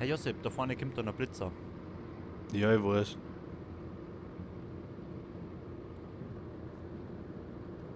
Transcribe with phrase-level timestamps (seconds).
[0.00, 1.52] Herr Josip, da vorne kommt dann ein Blitzer.
[2.54, 3.18] Ja, ich weiß.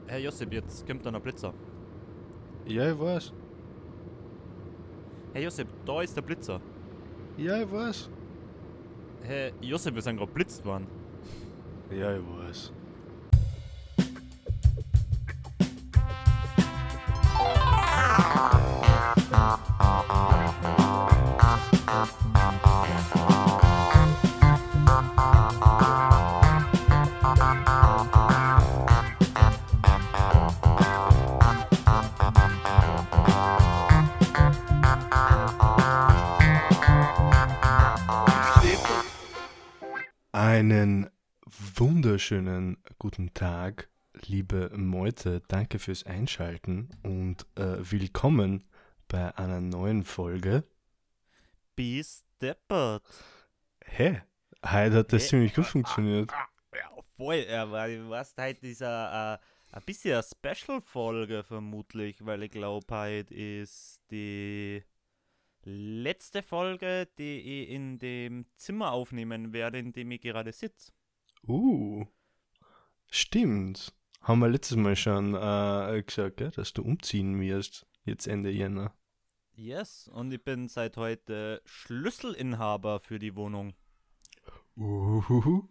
[0.09, 1.55] Herr Josip, jetzt kommt dann ein Blitzer.
[2.67, 3.33] Ja, ich weiß.
[5.33, 6.61] Herr Josip, da ist der Blitzer.
[7.39, 8.11] Ja, ich weiß.
[9.23, 10.87] Herr Josip, wir sind gerade blitzt worden.
[11.91, 12.71] Ja, ich weiß.
[40.65, 41.11] Einen
[41.77, 43.91] wunderschönen guten Tag,
[44.23, 45.43] liebe Meute.
[45.47, 48.65] Danke fürs Einschalten und äh, willkommen
[49.07, 50.65] bei einer neuen Folge.
[51.77, 53.05] Bis deppert.
[53.85, 54.23] Hä?
[54.65, 55.29] Heute hat das Hä?
[55.29, 56.33] ziemlich gut funktioniert.
[56.73, 57.45] Ja, voll.
[57.47, 59.39] Ja, weil du weißt, heute ist ein,
[59.71, 64.83] ein bisschen eine Special-Folge vermutlich, weil ich glaube, heute ist die
[65.65, 70.93] letzte Folge, die ich in dem Zimmer aufnehmen werde, in dem ich gerade sitze.
[71.47, 72.07] Uh,
[73.11, 73.93] stimmt.
[74.21, 78.95] Haben wir letztes Mal schon äh, gesagt, gell, dass du umziehen wirst, jetzt Ende Jänner.
[79.57, 83.75] Yes, und ich bin seit heute Schlüsselinhaber für die Wohnung.
[84.77, 85.69] Uhuhu.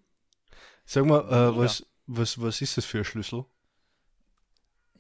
[0.86, 3.46] Sag mal, äh, was, was, was ist das für ein Schlüssel?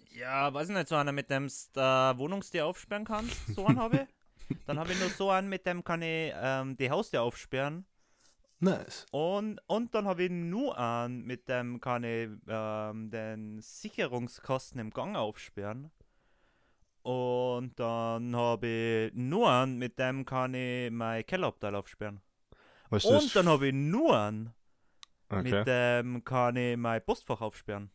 [0.09, 3.79] Ja, weiß ich nicht, so einer, mit dem du äh, Wohnungstür aufsperren kannst, so einen
[3.79, 4.07] habe ich.
[4.65, 7.85] Dann habe ich nur so einen, mit dem kann ich ähm, die Haustür aufsperren.
[8.59, 9.05] Nice.
[9.11, 14.89] Und, und dann habe ich nur einen, mit dem kann ich ähm, den Sicherungskasten im
[14.91, 15.91] Gang aufsperren.
[17.01, 22.21] Und dann habe ich nur einen, mit dem kann ich mein Kellerabteil aufsperren.
[22.89, 24.53] Was Und dann habe ich nur einen,
[25.27, 25.41] okay.
[25.41, 27.91] mit dem kann ich mein Postfach aufsperren.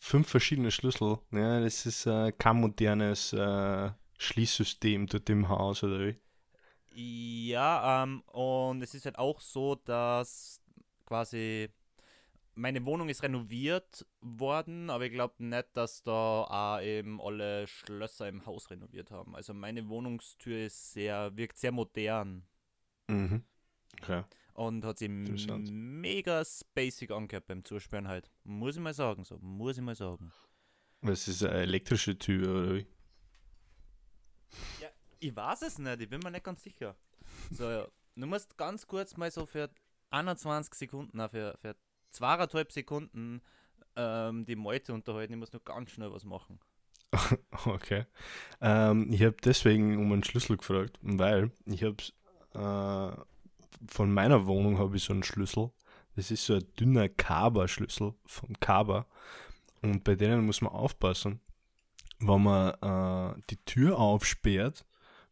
[0.00, 1.18] fünf verschiedene Schlüssel.
[1.30, 6.16] Ja, das ist äh, kein modernes äh, Schließsystem dort im Haus, oder wie?
[6.92, 10.60] Ja, ähm, und es ist halt auch so, dass
[11.06, 11.68] quasi
[12.54, 18.28] meine Wohnung ist renoviert worden, aber ich glaube nicht, dass da auch eben alle Schlösser
[18.28, 19.36] im Haus renoviert haben.
[19.36, 22.44] Also meine Wohnungstür ist sehr, wirkt sehr modern
[23.06, 23.44] Mhm.
[24.02, 24.24] Okay.
[24.54, 25.70] und hat Interessant.
[25.72, 28.30] mega spacig angehört beim Zusperren halt.
[28.44, 30.32] Muss ich mal sagen, so, muss ich mal sagen.
[31.00, 32.86] Was ist eine elektrische Tür, oder wie?
[34.80, 34.88] Ja,
[35.18, 36.96] ich weiß es nicht, ich bin mir nicht ganz sicher.
[37.50, 37.86] So,
[38.16, 39.70] du musst ganz kurz mal so für
[40.10, 41.76] 21 Sekunden, nein, für, für
[42.10, 43.42] zweieinhalb Sekunden
[43.96, 45.32] ähm, die Meute unterhalten.
[45.34, 46.58] Ich muss nur ganz schnell was machen.
[47.64, 48.04] Okay.
[48.60, 51.96] Ähm, ich habe deswegen um einen Schlüssel gefragt, weil ich habe
[52.54, 53.16] äh,
[53.88, 55.70] von meiner Wohnung habe ich so einen Schlüssel.
[56.16, 59.06] Das ist so ein dünner Kaba-Schlüssel von Kaba.
[59.82, 61.40] Und bei denen muss man aufpassen.
[62.20, 64.84] Wenn man äh, die Tür aufsperrt,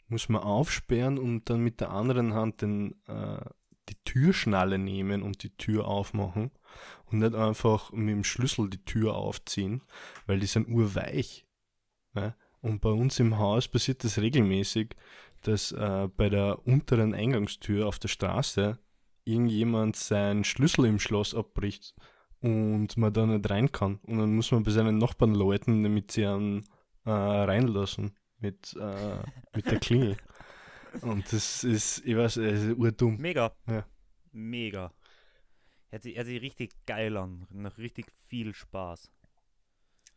[0.09, 3.41] muss man aufsperren und dann mit der anderen Hand den, äh,
[3.89, 6.51] die Türschnalle nehmen und die Tür aufmachen
[7.07, 9.83] und nicht einfach mit dem Schlüssel die Tür aufziehen,
[10.27, 11.47] weil die sind urweich.
[12.15, 12.37] Ja?
[12.61, 14.97] Und bei uns im Haus passiert das regelmäßig,
[15.43, 18.79] dass äh, bei der unteren Eingangstür auf der Straße
[19.25, 21.95] irgendjemand seinen Schlüssel im Schloss abbricht
[22.41, 23.99] und man da nicht rein kann.
[24.05, 26.65] Und dann muss man bei seinen Nachbarn läuten, damit sie einen
[27.07, 29.19] äh, reinlassen mit, äh,
[29.55, 30.17] mit der Klingel.
[31.03, 33.17] Und das ist, ich weiß, es ist urdumm.
[33.19, 33.55] Mega.
[33.67, 33.87] Ja.
[34.33, 34.93] Mega.
[35.91, 37.47] Hört sich, hört sich richtig geil an.
[37.51, 39.11] Noch richtig viel Spaß.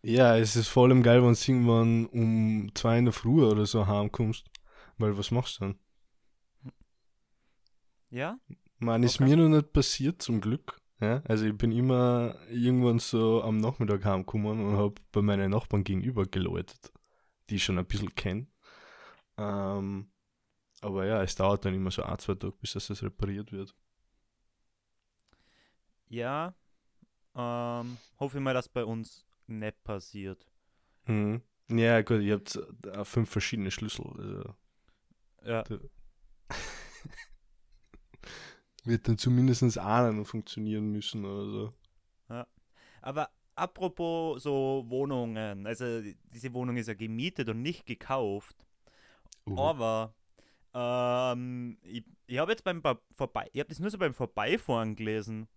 [0.01, 3.65] Ja, es ist vor allem geil, wenn du irgendwann um zwei in der Früh oder
[3.65, 4.49] so heimkommst.
[4.97, 5.79] Weil was machst du dann?
[8.09, 8.39] Ja?
[8.79, 9.29] Man, ist Okay.
[9.29, 10.78] mir noch nicht passiert, zum Glück.
[11.01, 15.83] Ja, also ich bin immer irgendwann so am Nachmittag heimgekommen und habe bei meinen Nachbarn
[15.85, 16.91] gegenüber geläutet,
[17.49, 18.47] die ich schon ein bisschen kenne.
[19.37, 20.11] Ähm,
[20.81, 23.73] aber ja, es dauert dann immer so ein, zwei Tage, bis das repariert wird.
[26.09, 26.53] Ja.
[27.35, 30.45] Ähm, hoffe ich mal, dass bei uns nicht passiert.
[31.05, 31.41] Mhm.
[31.69, 32.59] Ja, gut, ihr habt
[33.07, 34.05] fünf verschiedene Schlüssel.
[34.17, 34.55] Also
[35.45, 35.63] Ja.
[38.85, 41.73] wird dann zumindest einer noch funktionieren müssen oder so.
[43.01, 46.01] Aber apropos so Wohnungen, also
[46.33, 48.55] diese Wohnung ist ja gemietet und nicht gekauft,
[49.47, 49.57] Uh.
[49.57, 50.13] aber
[50.73, 52.83] ähm, ich, ich habe jetzt beim
[53.15, 55.47] Vorbei, ich habe das nur so beim Vorbeifahren gelesen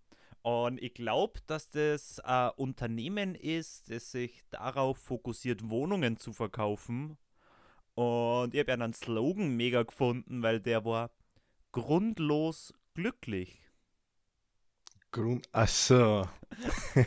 [0.43, 7.19] und ich glaube, dass das ein Unternehmen ist, das sich darauf fokussiert, Wohnungen zu verkaufen
[7.95, 11.11] und ich habe ja einen Slogan mega gefunden, weil der war
[11.73, 13.61] grundlos glücklich.
[15.11, 15.49] Grund.
[15.53, 16.29] Ach so.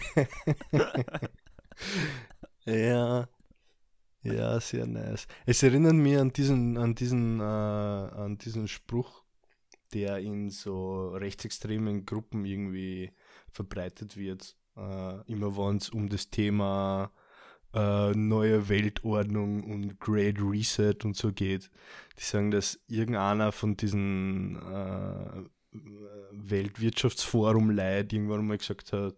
[2.66, 3.28] ja.
[4.22, 5.28] Ja, sehr nice.
[5.46, 9.24] Es erinnert mich an diesen, an diesen, äh, an diesen Spruch,
[9.94, 13.12] der in so rechtsextremen Gruppen irgendwie
[13.52, 14.58] verbreitet wird.
[14.76, 17.12] Äh, immer wenn es um das Thema
[17.76, 21.70] äh, neue Weltordnung und Great Reset und so geht.
[22.18, 25.44] Die sagen, dass irgendeiner von diesen äh,
[26.32, 29.16] Weltwirtschaftsforum Leid irgendwann mal gesagt hat,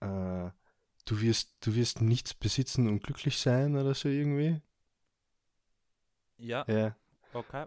[0.00, 0.50] äh,
[1.04, 4.60] du wirst, du wirst nichts besitzen und glücklich sein oder so irgendwie.
[6.38, 6.64] Ja.
[6.68, 6.96] Ja.
[7.32, 7.66] Okay.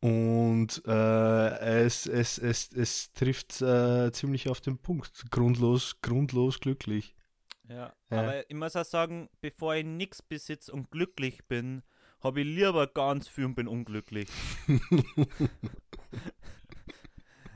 [0.00, 5.30] Und äh, es, es, es, es trifft äh, ziemlich auf den Punkt.
[5.30, 7.16] Grundlos, grundlos glücklich.
[7.68, 7.92] Ja.
[8.10, 8.20] Ja.
[8.20, 11.82] Aber ich muss auch sagen, bevor ich nichts besitze und glücklich bin,
[12.20, 14.28] habe ich lieber ganz viel und bin unglücklich.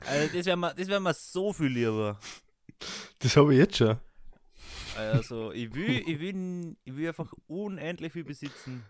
[0.05, 2.19] Also das wäre mir, wär mir so viel lieber.
[3.19, 3.97] Das habe ich jetzt schon.
[4.97, 8.83] Also ich will, ich will, ich will einfach unendlich viel besitzen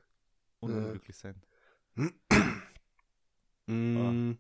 [0.60, 0.78] und Ja.
[0.78, 1.36] unglücklich sein.
[3.68, 4.32] Mm.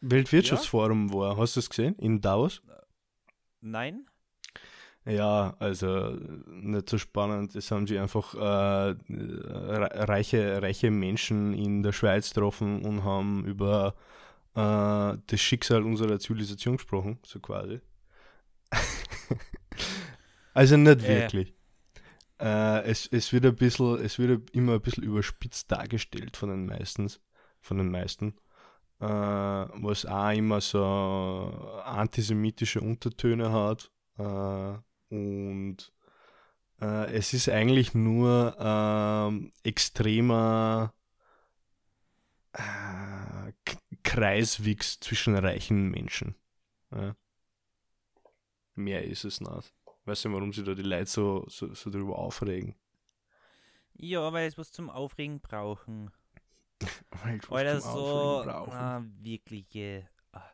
[0.00, 1.94] Weltwirtschaftsforum war, hast du es gesehen?
[1.96, 2.62] In Davos?
[3.60, 4.06] Nein?
[5.04, 6.10] Ja, also
[6.46, 7.54] nicht so spannend.
[7.54, 13.44] Das haben sie einfach äh, re- reiche, reiche Menschen in der Schweiz getroffen und haben
[13.44, 13.94] über
[14.54, 17.80] äh, das Schicksal unserer Zivilisation gesprochen, so quasi.
[20.54, 21.08] also nicht Äh.
[21.22, 21.54] wirklich.
[22.40, 26.66] Äh, es, es wird ein bisschen, es wird immer ein bisschen überspitzt dargestellt von den
[26.66, 27.20] meistens,
[27.60, 28.34] von den meisten.
[29.00, 30.80] Äh, was auch immer so
[31.84, 33.90] antisemitische Untertöne hat.
[34.18, 35.92] Äh, und
[36.80, 40.92] äh, es ist eigentlich nur ähm, extremer
[44.04, 46.34] äh, K Kreiswichs zwischen reichen Menschen.
[46.90, 47.16] Ja.
[48.74, 49.74] Mehr ist es nicht.
[50.04, 52.74] Weißt du, warum sie da die Leute so, so, so drüber aufregen?
[53.94, 56.10] Ja, weil es was zum Aufregen brauchen.
[57.22, 58.72] Weil was Oder zum so, brauchen.
[58.72, 60.08] ah, wirkliche.
[60.32, 60.50] ah.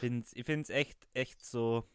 [0.00, 1.88] Find's, ich finde es echt, echt so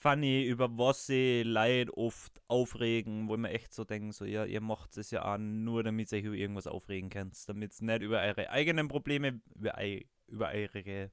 [0.00, 4.60] funny, über was sie Leid oft aufregen, wo man echt so denken, so, ja, ihr
[4.62, 8.02] macht es ja auch nur, damit ihr euch über irgendwas aufregen könnt, damit ihr nicht
[8.02, 11.10] über eure eigenen Probleme, über, ei- über eure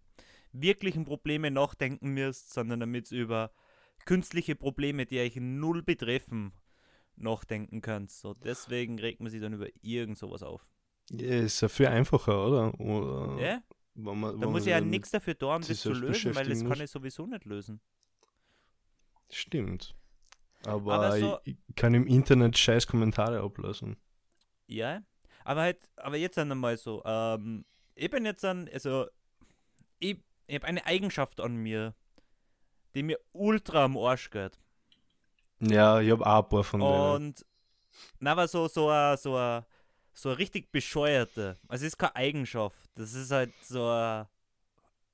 [0.54, 3.52] wirklichen Probleme nachdenken müsst, sondern damit ihr über
[4.06, 6.54] künstliche Probleme, die euch null betreffen,
[7.18, 8.12] nachdenken könnt.
[8.12, 10.66] So, deswegen regt man sich dann über irgend sowas auf.
[11.12, 12.80] Ja, ist ja viel einfacher, oder?
[12.80, 13.62] oder Ja?
[13.96, 16.80] wenn man, Da muss ich ja nichts dafür tun, das zu lösen, weil das kann
[16.82, 17.82] ich sowieso nicht lösen.
[19.30, 19.96] Stimmt.
[20.66, 23.98] Aber, Aber so- ich, kann im Internet scheiß Kommentare ablassen.
[24.68, 25.02] Ja,
[25.46, 27.66] aber halt, aber jetzt dann einmal so, ähm,
[27.96, 29.08] ich bin jetzt dann, also,
[30.00, 31.94] ich, ich habe eine Eigenschaft an mir,
[32.96, 34.60] die mir ultra am Arsch geht.
[35.60, 37.16] Ja, ich habe auch ein paar von denen.
[37.16, 37.46] Und,
[38.20, 39.66] na, aber so, so a, so a,
[40.14, 41.58] so a richtig bescheuerte.
[41.68, 42.78] Also, es ist keine Eigenschaft.
[42.96, 44.30] Das ist halt so a,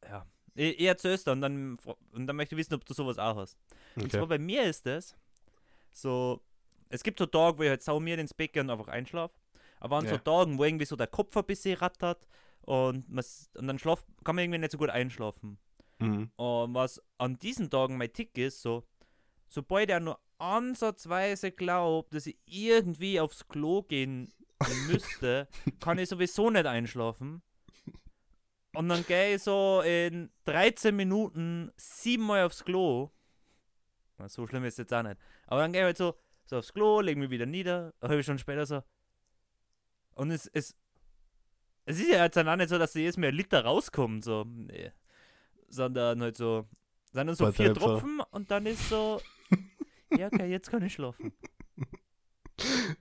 [0.08, 0.26] ja.
[0.56, 1.78] Ich, ich erzähl's dann und dann,
[2.12, 3.58] und dann möchte ich wissen, ob du sowas auch hast.
[3.96, 4.18] Und Okay.
[4.18, 5.16] zwar bei mir ist es
[5.92, 6.42] so,
[6.90, 9.34] es gibt so Tage, wo ich halt sau mir ins Bett gehe und einfach einschlafe.
[9.80, 10.18] Aber an so Ja.
[10.18, 12.26] Tagen, wo irgendwie so der Kopf ein bisschen rattert
[12.62, 15.58] und, und dann schlaf, kann man irgendwie nicht so gut einschlafen.
[16.00, 16.32] Mhm.
[16.36, 18.84] Und was an diesen Tagen mein Tick ist, so,
[19.48, 24.32] sobald er nur ansatzweise glaubt, dass ich irgendwie aufs Klo gehen
[24.88, 25.48] müsste,
[25.80, 27.42] kann ich sowieso nicht einschlafen.
[28.76, 33.12] Und dann gehe ich so in 13 Minuten siebenmal aufs Klo.
[34.24, 35.18] Na, So schlimm ist es jetzt auch nicht.
[35.48, 36.16] Aber dann gehe ich halt so,
[36.46, 38.82] so aufs Klo, lege mich wieder nieder, eine halbe Stunde später so.
[40.16, 40.76] Und es, es,
[41.86, 44.46] es ist ja jetzt dann auch nicht so, dass jedes Mal ein Liter rauskommt, so.
[44.48, 44.92] Nee.
[45.68, 46.70] Sondern halt so,
[47.12, 48.00] sind dann so Warte vier einfach.
[48.00, 49.20] Tropfen und dann ist so,
[50.18, 51.34] ja, okay, jetzt kann ich schlafen.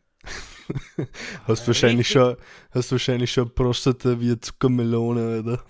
[1.45, 2.13] Hast Äh, wahrscheinlich richtig.
[2.13, 2.37] schon,
[2.71, 5.65] hast wahrscheinlich schon Prostata wie eine Zuckermelone, oder?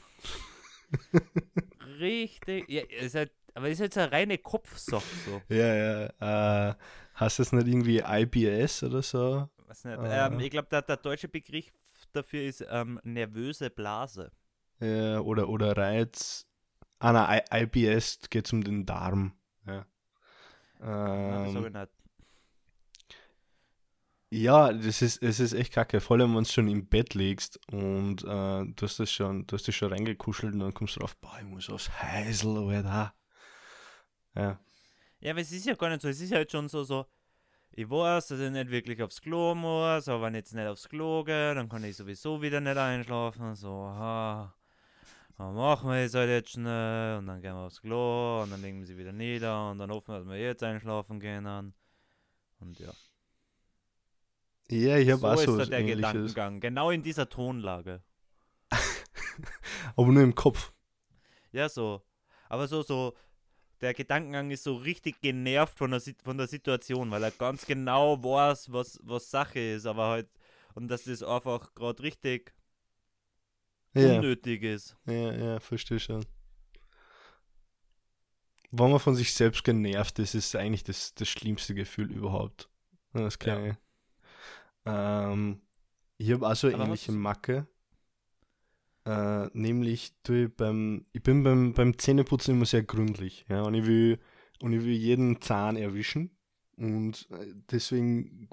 [1.99, 5.43] Richtig, ja, ist halt, aber ist jetzt eine reine Kopfsache so.
[5.55, 6.71] Ja, ja.
[6.71, 6.75] Äh,
[7.15, 9.49] hast du es nicht irgendwie IBS oder so?
[9.67, 9.99] Weiß nicht.
[9.99, 10.27] Ah.
[10.27, 11.71] Ähm, ich glaube, der, der deutsche Begriff
[12.13, 14.33] dafür ist ähm, nervöse Blase.
[14.81, 16.47] Ja, oder, oder Reiz.
[16.99, 19.33] Ah, nein, IBS geht es um den Darm.
[19.67, 19.87] Ja.
[20.81, 21.89] Ja, das hab ich Ähm,
[24.35, 26.01] ja, das ist, es ist echt kacke.
[26.01, 29.55] Vor allem, wenn du schon im Bett liegst und äh, du hast das schon, du
[29.55, 33.15] hast dich schon reingekuschelt und dann kommst du drauf, boah, ich muss aufs Heisel, Alter.
[34.35, 34.59] Ja.
[35.21, 36.09] Ja, aber es ist ja gar nicht so.
[36.09, 37.07] Es ist halt schon so, so.
[37.71, 40.89] ich weiß, dass ich nicht wirklich aufs Klo muss, aber wenn ich jetzt nicht aufs
[40.89, 43.55] Klo gehe, dann kann ich sowieso wieder nicht einschlafen.
[43.55, 44.55] So, ha,
[45.39, 48.63] dann machen wir es halt jetzt schnell und dann gehen wir aufs Klo und dann
[48.63, 51.75] legen wir sie wieder nieder und dann hoffen wir, dass wir jetzt einschlafen können.
[52.59, 52.93] Und ja.
[54.71, 55.83] Ja, ich habe so auch ist so da was der.
[55.85, 56.61] Gedankengang.
[56.61, 58.03] Genau in dieser Tonlage.
[59.97, 60.73] Aber nur im Kopf.
[61.53, 62.03] Ja, so.
[62.49, 63.15] Aber so, so,
[63.83, 68.23] der Gedankengang ist so richtig genervt von der, von der Situation, weil er ganz genau
[68.23, 70.29] weiß, was, was Sache ist, aber halt,
[70.75, 72.55] und dass das einfach gerade richtig
[73.95, 74.97] Ja, unnötig ist.
[75.07, 76.27] ja, ja, verstehe schon.
[78.73, 82.69] Wenn man von sich selbst genervt ist, ist eigentlich das, das schlimmste Gefühl überhaupt.
[83.15, 83.55] Ja, Das Ja.
[83.55, 83.77] kann ich.
[84.85, 85.63] Ähm,
[86.19, 87.67] ich habe auch so eine Aber ähnliche Macke.
[89.05, 93.45] Äh, nämlich tue ich beim, ich bin beim, beim Zähneputzen immer sehr gründlich.
[93.49, 94.19] Ja, und ich will,
[94.63, 96.31] und ich will jeden Zahn erwischen.
[96.77, 98.49] Und äh, deswegen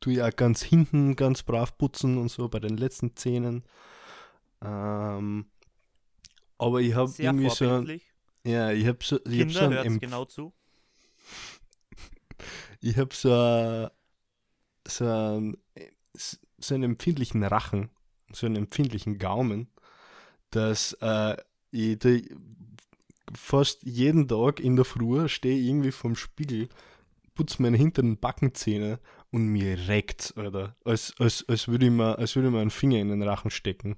[0.00, 3.64] tue ich auch ganz hinten ganz brav putzen und so bei den letzten Zähnen.
[4.62, 5.46] Ähm,
[6.58, 7.86] aber ich habe irgendwie so, ein-
[8.44, 10.52] ja, ich habe so, ich hab so, Kinder, ein genau zu.
[12.80, 13.90] ich hab so, ein-
[14.86, 15.56] so, ein-
[16.58, 17.90] so einen empfindlichen Rachen,
[18.32, 19.68] so einen empfindlichen Gaumen,
[20.54, 21.36] dass äh,
[21.70, 22.16] ich da
[23.34, 26.68] fast jeden Tag in der Früh stehe irgendwie vorm Spiegel,
[27.34, 30.76] putze meine hinteren Backenzähne und mir reckt's, Alter.
[30.84, 33.50] Als, als, als würde ich mir, als würde ich mir einen Finger in den Rachen
[33.50, 33.96] stecken.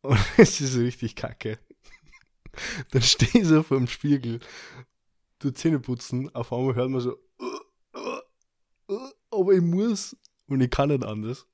[0.00, 1.58] Und es ist richtig kacke.
[2.90, 4.40] Dann stehe ich so vorm Spiegel,
[5.38, 7.16] du Zähne putzen, auf einmal hört man so,
[9.30, 10.16] aber ich muss
[10.48, 11.46] und ich kann nicht anders.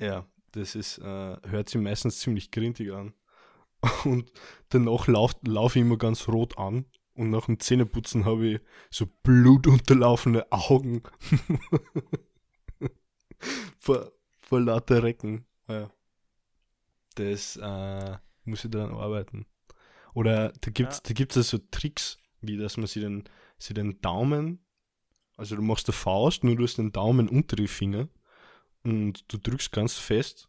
[0.00, 1.02] Ja, das ist, äh,
[1.42, 3.14] hört sich meistens ziemlich grintig an.
[4.04, 4.30] Und
[4.68, 9.06] danach laufe lauf ich immer ganz rot an und nach dem Zähneputzen habe ich so
[9.22, 11.02] blutunterlaufene Augen
[13.78, 15.46] vor, vor lauter Recken.
[15.68, 15.90] Ja.
[17.14, 19.46] Das äh, muss ich daran arbeiten.
[20.12, 21.02] Oder da gibt es Ja.
[21.04, 23.24] da gibt's ja so Tricks, wie dass man sich den,
[23.58, 24.64] sich den Daumen,
[25.36, 28.08] also du machst eine Faust, nur du hast den Daumen unter die Finger
[28.84, 30.48] und du drückst ganz fest,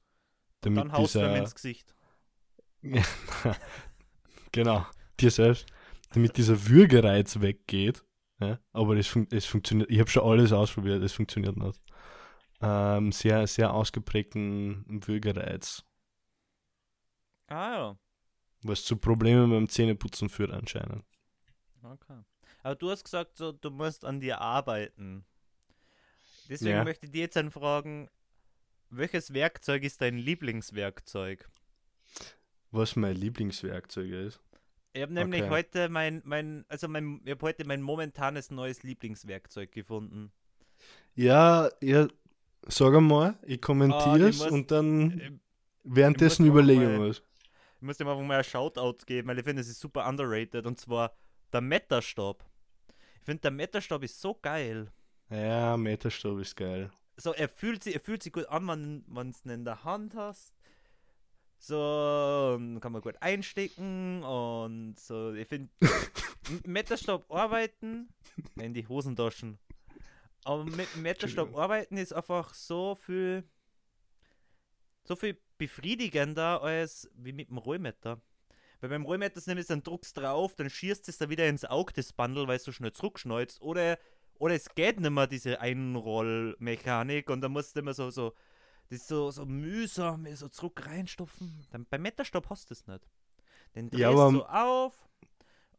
[0.62, 1.96] damit Dann haust dieser, ins Gesicht.
[4.52, 4.86] genau,
[5.20, 5.66] dir selbst,
[6.14, 8.04] damit dieser Würgereiz weggeht.
[8.40, 8.60] Ja?
[8.72, 11.80] Aber es, fun es funktioniert, ich habe schon alles ausprobiert, es funktioniert nicht.
[12.62, 15.84] Ähm, sehr, sehr ausgeprägten Würgereiz,
[17.48, 17.98] Ah ja.
[18.64, 21.06] was zu Problemen beim Zähneputzen führt anscheinend.
[21.84, 22.24] Okay.
[22.64, 25.26] Aber du hast gesagt, so, du musst an dir arbeiten.
[26.50, 26.84] Deswegen Ja.
[26.84, 28.10] möchte ich dir jetzt dann fragen,
[28.98, 31.48] welches Werkzeug ist dein Lieblingswerkzeug?
[32.72, 34.40] Was mein Lieblingswerkzeug ist.
[34.94, 35.50] Ich habe nämlich Okay.
[35.52, 40.32] heute mein, mein, also mein, ich habe heute mein momentanes neues Lieblingswerkzeug gefunden.
[41.16, 42.08] Ja, ja,
[42.68, 45.40] sag einmal, ich kommentiere es muss- und dann
[45.84, 47.18] währenddessen ich muss noch überlege ich mal- was.
[47.78, 50.66] ich muss dir einfach mal ein Shoutout geben, weil ich finde, es ist super underrated
[50.66, 51.16] und zwar
[51.52, 52.46] der Metastab.
[53.20, 54.92] Ich finde, der Metastab ist so geil.
[55.30, 56.92] Ja, Meterstab ist geil.
[57.18, 60.16] So, er fühlt sich, er fühlt sich gut an, wenn man es in der Hand
[60.16, 60.54] hast.
[61.58, 65.34] So, kann man gut einstecken und so.
[65.34, 65.70] Ich finde,
[66.50, 68.10] mit Metastab arbeiten,
[68.56, 69.58] in die Hosentaschen.
[70.44, 73.44] Aber mit Metastab arbeiten ist einfach so viel,
[75.06, 78.22] so viel befriedigender als wie mit dem Rollmeter.
[78.80, 81.94] Weil beim Rollmeter ist nämlich dann druckst drauf, dann schierst es da wieder ins Auge,
[81.94, 83.60] das Bundle, weil es so schnell zurückschneuzt.
[83.62, 83.98] Oder
[84.40, 88.34] oder es geht nicht mehr, diese Einrollmechanik und dann musst du immer so, so,
[88.90, 91.66] das so, so mühsam, so zurück reinstopfen.
[91.72, 93.02] Dann, beim Metastab hast du es nicht.
[93.76, 95.10] Den drehst Ja, du aber- so auf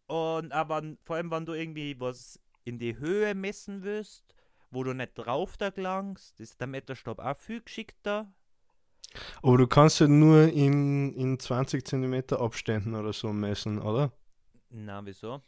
[0.07, 4.25] und aber vor allem, wenn du irgendwie was in die Höhe messen willst,
[4.71, 8.33] wo du nicht drauf da gelangst, ist der Metastab auch viel geschickter.
[9.43, 14.13] Aber du kannst ja nur in, in 20 cm Abständen oder so messen, oder?
[14.69, 15.43] Na, wieso?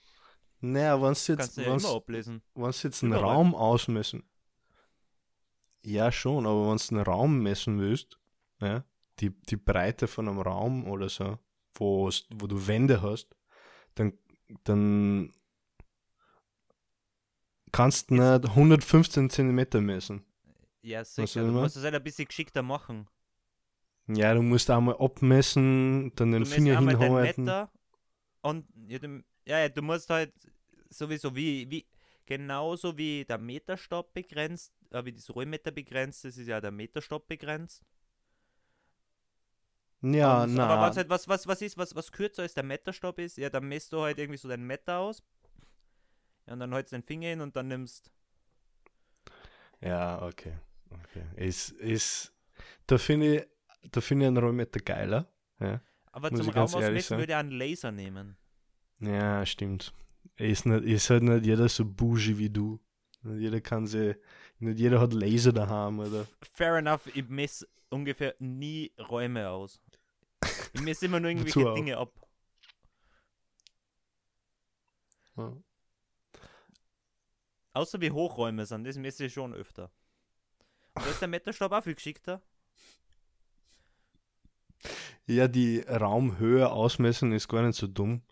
[0.60, 2.42] Naja, wenn du jetzt, ja wenn's, ablesen.
[2.54, 3.34] wenn's jetzt einen Überall.
[3.34, 4.24] Raum ausmessen.
[5.82, 8.18] Ja, schon, aber wenn du einen Raum messen willst,
[8.60, 8.84] ja,
[9.20, 11.38] die, die Breite von einem Raum oder so,
[11.74, 13.34] wo, wo du Wände hast,
[13.94, 14.12] dann,
[14.64, 15.32] dann
[17.72, 20.24] kannst du nicht 115 cm messen.
[20.82, 21.42] Ja, sicher.
[21.42, 23.08] ich Du musst es halt ein bisschen geschickter machen.
[24.08, 27.44] Ja, du musst einmal abmessen, dann den du Finger hinhalten.
[27.44, 27.70] Meter
[28.40, 30.32] und ja, du, ja, ja, du musst halt
[30.90, 31.86] sowieso wie, wie
[32.26, 37.26] genauso wie der Meterstab begrenzt, äh, wie das Rollmeter begrenzt ist, ist ja der Meterstab
[37.26, 37.82] begrenzt.
[40.02, 40.66] Ja, Und- na.
[40.68, 43.50] Aber was halt, was, was, was ist, was, was kürzer als der Meterstab ist, ja,
[43.50, 45.22] dann messt du halt irgendwie so deinen Meter aus.
[46.46, 48.12] Ja, und dann hältst du den Finger hin und dann nimmst
[49.80, 50.52] Ja, okay.
[50.90, 51.24] okay.
[51.36, 52.32] Ist, ist,
[52.86, 55.26] da finde ich, da finde ich einen Rollmeter geiler.
[55.58, 55.80] Ja,
[56.12, 58.36] Aber Muss zum Raum ausmessen würde ich einen Laser nehmen.
[59.00, 59.92] Ja stimmt.
[60.36, 62.80] Ist, nicht, ist halt nicht jeder so bougie wie du.
[63.22, 64.16] Nicht jeder kann sie,
[64.58, 66.26] nicht jeder hat Laser daheim, oder?
[66.52, 69.80] Fair enough, ich messe ungefähr nie Räume aus.
[70.72, 71.74] Ich messe immer nur irgendwelche?
[71.74, 72.12] Dinge ab.
[75.36, 75.56] Ja.
[77.72, 79.90] Außer wie hoch Räume sind, das messe ich schon öfter.
[80.94, 82.42] Und da ist der Meterstab auch viel geschickter.
[85.26, 88.22] Ja, die Raumhöhe ausmessen ist gar nicht so dumm,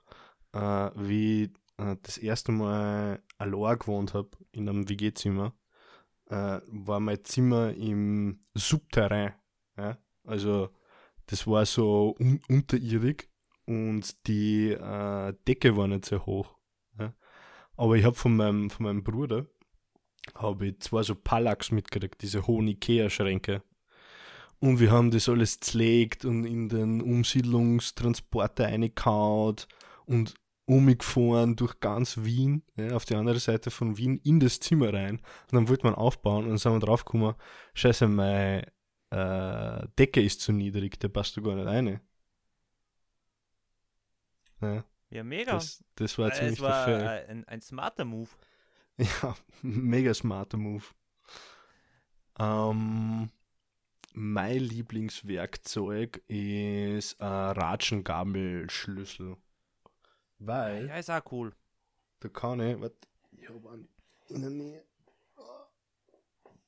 [0.57, 5.55] äh, wie äh, das erste Mal allein gewohnt habe in einem WG-Zimmer,
[6.31, 9.35] äh, war mein Zimmer im Subterrain.
[9.77, 9.99] Ja?
[10.25, 10.71] Also
[11.27, 13.29] das war so un unterirdig
[13.67, 16.57] und die äh, Decke war nicht sehr hoch.
[16.99, 17.15] Ja?
[17.77, 19.47] Aber ich habe von meinem, von meinem Bruder
[20.35, 23.63] habe ich zwei so Pallaks mitgekriegt, diese hohen Ikea-Schränke.
[24.59, 29.69] Und wir haben das alles zlegt und in den Umsiedlungstransporter eingekaut
[30.07, 30.35] und
[30.67, 35.17] umgefahren durch ganz Wien, ja, auf die andere Seite von Wien, in das Zimmer rein.
[35.17, 37.35] Und dann wollte man aufbauen und dann sind wir draufgekommen,
[37.75, 38.67] scheiße, meine
[39.11, 42.01] äh, Decke ist zu niedrig, der passt da gar nicht rein.
[44.61, 45.53] Ja, Ja, mega.
[45.53, 48.31] das, das war Äh, ziemlich es war äh, ein, ein smarter Move.
[48.99, 50.85] Ja, mega smarter Move.
[52.39, 53.31] Ähm,
[54.15, 59.37] mein Lieblingswerkzeug ist ein Ratschengabelschlüssel.
[60.39, 61.55] Weil, Ja, ist auch cool.
[62.21, 62.97] da kann ich, warte,
[63.33, 63.89] ich habe einen
[64.29, 64.85] in der Nähe.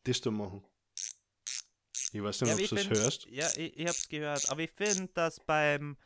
[0.04, 0.64] Das da machen.
[2.12, 3.26] Ich weiß nicht, Ja, ob du find- hörst.
[3.26, 4.48] Ja, ich, ich hab's gehört.
[4.50, 5.96] Aber ich finde, dass beim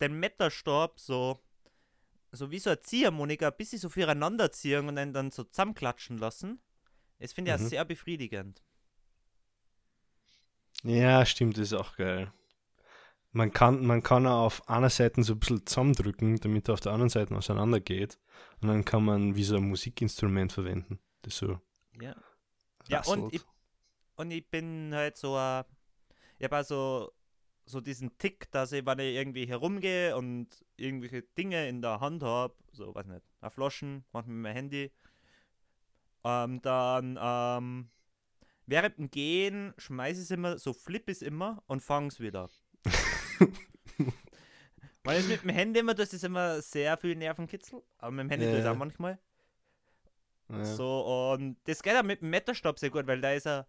[0.00, 1.38] den Meterstab so,
[2.32, 6.18] so wie so eine Ziehharmonika ein bisschen so füreinander ziehen und dann, dann so zusammenklatschen
[6.18, 6.60] lassen.
[7.18, 7.68] Das finde ich auch Mhm.
[7.68, 8.62] sehr befriedigend.
[10.84, 12.30] Ja, stimmt, das ist auch geil.
[13.32, 16.80] Man kann, man kann auch auf einer Seite so ein bisschen zusammendrücken, damit er auf
[16.80, 18.18] der anderen Seite auseinander geht.
[18.60, 20.98] Und dann kann man wie so ein Musikinstrument verwenden.
[21.22, 21.60] Das so
[22.00, 22.16] Ja.
[22.88, 23.34] Ja, und rasselt.
[23.34, 23.42] ich,
[24.16, 25.64] und ich bin halt so ein,
[26.38, 27.12] ich habe also
[27.66, 32.22] so diesen Tick, dass ich, wenn ich irgendwie herumgehe und irgendwelche Dinge in der Hand
[32.22, 34.92] habe, so, weiß nicht, eine Flaschen, manchmal mit meinem Handy,
[36.24, 37.90] ähm, dann, ähm,
[38.66, 42.48] während dem Gehen schmeiße ich es immer, so flipp es immer und fange es wieder.
[45.04, 48.30] Weil es mit dem Handy immer, das ist immer sehr viel Nervenkitzel, aber mit dem
[48.30, 49.18] Handy Ja, tue ich auch manchmal.
[50.50, 50.64] ja.
[50.64, 53.66] So, und das geht auch mit dem Meterstab sehr gut, weil da ist er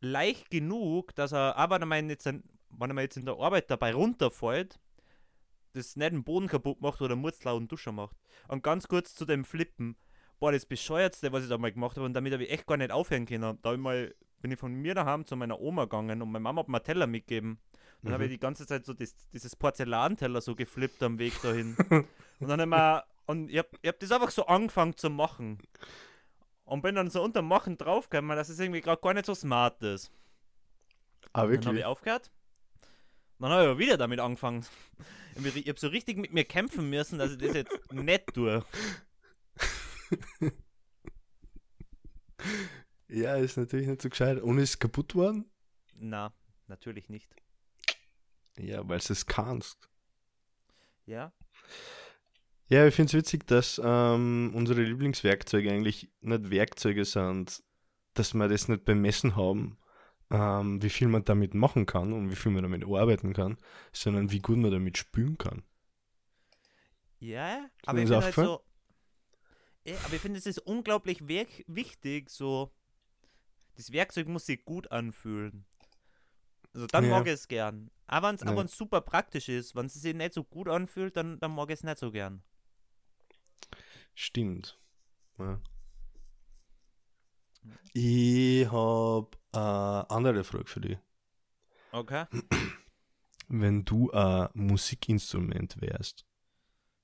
[0.00, 3.92] leicht genug, dass er, auch wenn er mal jetzt, wenn jetzt in der Arbeit dabei
[3.92, 4.78] runterfällt,
[5.72, 8.16] das nicht den Boden kaputt macht oder Murzlau und Duscher macht.
[8.48, 9.96] Und ganz kurz zu dem Flippen.
[10.38, 12.76] Boah, das bescheuertste, was ich da mal gemacht habe, und damit habe ich echt gar
[12.76, 13.58] nicht aufhören können.
[13.62, 16.60] Da ich mal, bin ich von mir daheim zu meiner Oma gegangen und meine Mama
[16.60, 17.58] hat mir einen Teller mitgegeben.
[18.02, 18.34] Dann habe ich Mhm.
[18.34, 21.76] die ganze Zeit so das, dieses Porzellanteller so geflippt am Weg dahin.
[22.40, 25.58] und dann immer, und ich habe ich hab das einfach so angefangen zu machen.
[26.64, 29.82] Und bin dann so unter Machen draufgekommen, dass es irgendwie gerade gar nicht so smart
[29.82, 30.10] ist.
[31.32, 31.78] Ah, Dann habe wirklich?
[31.78, 32.30] ich aufgehört.
[33.38, 34.64] Dann habe ich aber wieder damit angefangen.
[35.34, 38.62] Ich habe hab so richtig mit mir kämpfen müssen, dass ich das jetzt nicht tue.
[43.08, 44.40] Ja, ist natürlich nicht so gescheit.
[44.40, 45.50] Und ist kaputt worden?
[45.94, 46.32] Na,
[46.66, 47.34] natürlich nicht.
[48.58, 49.88] Ja, weil du es kannst.
[51.06, 51.32] Ja?
[52.68, 57.62] Ja, ich finde es witzig, dass ähm, unsere Lieblingswerkzeuge eigentlich nicht Werkzeuge sind,
[58.14, 59.78] dass wir das nicht bemessen haben,
[60.30, 63.58] ähm, wie viel man damit machen kann und wie viel man damit arbeiten kann,
[63.92, 65.62] sondern wie gut man damit spülen kann.
[67.20, 68.64] Ja, Ist aber ich finde halt so.
[69.84, 72.72] Ja, aber ich finde, es ist unglaublich wichtig, so.
[73.74, 75.64] Das Werkzeug muss sich gut anfühlen.
[76.74, 77.10] Also dann Ja.
[77.10, 77.90] mag ich es gern.
[78.06, 78.66] Aber wenn es Ja.
[78.68, 81.82] super praktisch ist, wenn es sich nicht so gut anfühlt, dann, dann mag ich es
[81.84, 82.42] nicht so gern.
[84.14, 84.78] Stimmt.
[85.38, 85.60] Ja.
[87.92, 90.98] Ich habe eine andere Frage für dich.
[91.92, 92.24] Okay.
[93.48, 96.24] Wenn du ein Musikinstrument wärst,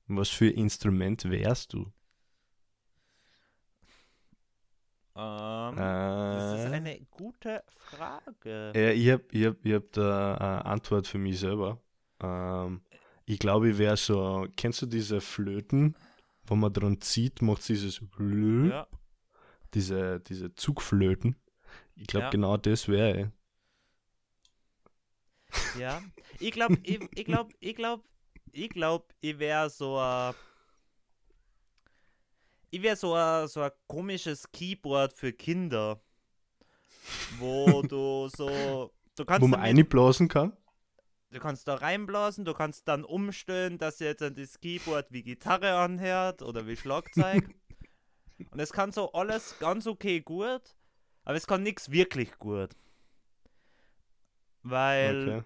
[0.07, 1.92] was für Instrument wärst du?
[5.18, 5.76] Ähm,
[6.31, 8.72] das ist Äh, eine gute Frage.
[8.74, 11.81] Ja, ich habe ich hab, ich hab da eine Antwort für mich selber.
[12.20, 12.83] Ähm,
[13.26, 15.96] ich glaube, ich wäre so, kennst du diese Flöten,
[16.46, 18.00] wo man dran zieht, macht dieses
[18.64, 18.87] Ja,
[19.74, 21.37] diese, diese Zugflöten.
[21.96, 22.31] Ich glaube, Ja.
[22.31, 23.33] genau das wäre
[25.74, 26.02] ja.
[26.38, 28.04] Ich glaube, ich, ich glaube, ich glaube,
[28.52, 30.35] ich glaube, ich wäre so ein.
[32.70, 36.00] Ich wäre so ein, so ein komisches Keyboard für Kinder.
[37.38, 38.92] wo du so.
[39.16, 40.57] Du kannst Wo man damit- einblasen kann.
[41.31, 46.40] Du kannst da reinblasen, du kannst dann umstellen, dass jetzt das Keyboard wie Gitarre anhört
[46.40, 47.50] oder wie Schlagzeug.
[48.50, 50.62] Und es kann so alles ganz okay gut,
[51.24, 52.70] aber es kann nichts wirklich gut.
[54.62, 55.42] Weil Okay.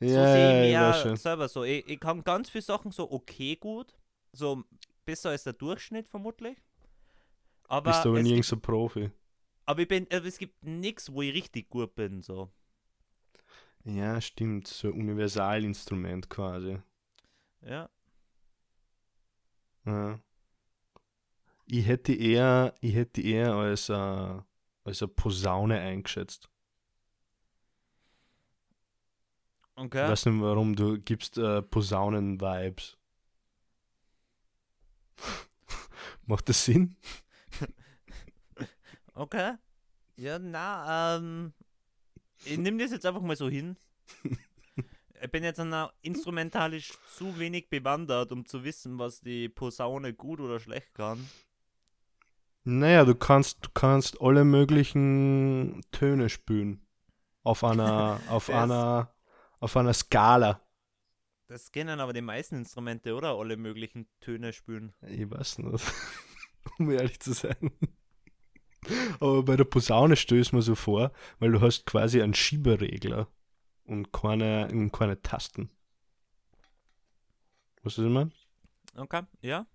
[0.00, 1.16] so Ja, sehe ja, ich ja, mir schon.
[1.16, 1.64] selber so.
[1.64, 3.94] Ich, ich kann ganz viele Sachen so okay gut,
[4.32, 4.64] so
[5.08, 6.58] besser als der Durchschnitt vermutlich.
[7.64, 9.10] Aber, Bist du aber nirgends ein Profi.
[9.64, 12.20] aber ich bin, aber es gibt nichts, wo ich richtig gut bin.
[12.20, 12.50] So.
[13.84, 14.66] Ja, stimmt.
[14.68, 16.78] So ein Universalinstrument quasi.
[17.62, 17.88] Ja.
[19.86, 20.20] Ja.
[21.64, 26.50] Ich hätte eher, ich hätte eher als, äh, als eine Posaune eingeschätzt.
[29.74, 30.04] Okay.
[30.04, 32.97] Ich weiß nicht warum, du gibst äh, Posaunen-Vibes.
[36.26, 36.96] Macht das Sinn?
[39.14, 39.54] Okay.
[40.14, 41.52] Ja, na, ähm,
[42.44, 43.76] ich nehme das jetzt einfach mal so hin.
[45.20, 45.60] Ich bin jetzt
[46.02, 51.28] instrumentalisch zu wenig bewandert, um zu wissen, was die Posaune gut oder schlecht kann.
[52.62, 56.86] Naja, du kannst, du kannst alle möglichen Töne spielen.
[57.42, 59.12] Auf einer, auf einer,
[59.58, 60.60] auf einer Skala.
[61.48, 63.38] Das kennen aber die meisten Instrumente, oder?
[63.38, 64.92] Alle möglichen Töne spülen.
[65.00, 65.84] Ich weiß nicht,
[66.78, 67.72] um ehrlich zu sein.
[69.18, 73.28] Aber bei der Posaune stößt man so vor, weil du hast quasi einen Schieberegler
[73.84, 75.70] und keine, und keine Tasten.
[77.82, 78.28] Was ist immer?
[78.94, 79.66] Okay, ja.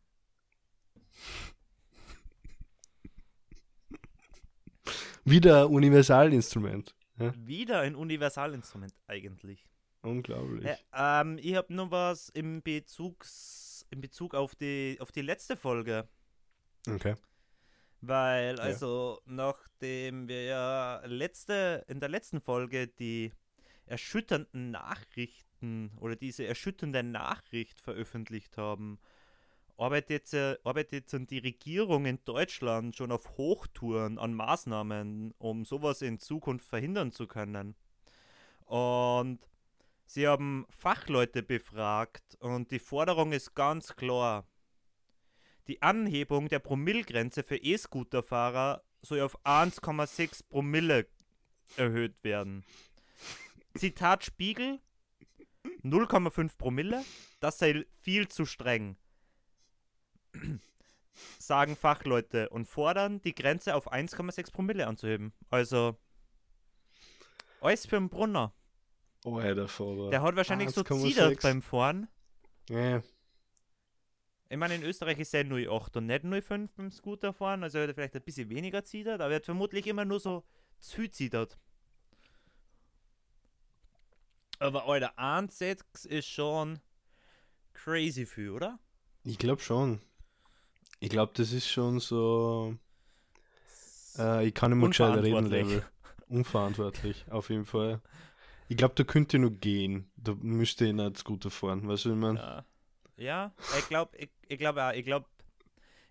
[5.25, 6.95] Wieder ein Universalinstrument.
[7.17, 9.65] Wieder ein Universalinstrument eigentlich.
[10.03, 10.65] Unglaublich.
[10.91, 15.55] Ja, ähm, ich habe nur was im, Bezugs, in Bezug auf die, auf die letzte
[15.55, 16.07] Folge.
[16.87, 17.15] Okay.
[18.01, 23.31] Weil, also, nachdem wir ja letzte, in der letzten Folge die
[23.85, 28.99] erschütternden Nachrichten oder diese erschütternde Nachricht veröffentlicht haben,
[29.77, 30.33] arbeitet,
[30.65, 37.13] arbeitet die Regierung in Deutschland schon auf Hochtouren an Maßnahmen, um sowas in Zukunft verhindern
[37.13, 37.73] zu können.
[38.65, 39.39] Und
[40.05, 44.47] sie haben Fachleute befragt und die Forderung ist ganz klar.
[45.67, 51.07] Die Anhebung der Promillgrenze für E-Scooter-Fahrer soll auf 1,6 Promille
[51.77, 52.65] erhöht werden.
[53.75, 54.79] Zitat Spiegel:
[55.83, 57.03] 0,5 Promille,
[57.39, 58.97] das sei viel zu streng.
[61.37, 65.33] Sagen Fachleute und fordern, die Grenze auf 1,6 Promille anzuheben.
[65.49, 65.97] Also,
[67.61, 68.53] alles für den Brunner.
[69.25, 70.09] Oh, Alter, Vater.
[70.09, 71.01] Der hat wahrscheinlich so 1,6.
[71.01, 72.07] zidert beim Fahren.
[72.69, 73.01] Ja,
[74.49, 77.87] Ich meine, in Österreich ist er 08 und nicht 05 beim Scooter fahren, also er
[77.87, 80.43] hat vielleicht ein bisschen weniger zidert, aber er hat vermutlich immer nur so
[80.79, 81.57] zu zidert.
[84.59, 86.79] Aber Alter, 1,6 ist schon
[87.73, 88.79] crazy viel, oder?
[89.25, 90.01] ich glaube schon.
[90.99, 92.77] Ich glaube, das ist schon so.
[94.17, 95.47] Äh, ich kann nicht mehr gescheit reden.
[95.47, 95.85] Level.
[96.29, 98.01] Unverantwortlich, auf jeden Fall.
[98.73, 100.09] Ich glaube, da könnte nur gehen.
[100.15, 101.87] Da müsste ich nicht Scooter fahren.
[101.87, 102.39] Weißt du, ich meine?
[102.39, 102.65] Ja,
[103.17, 105.27] ja ich glaube, ich, ich glaube auch, ich glaube,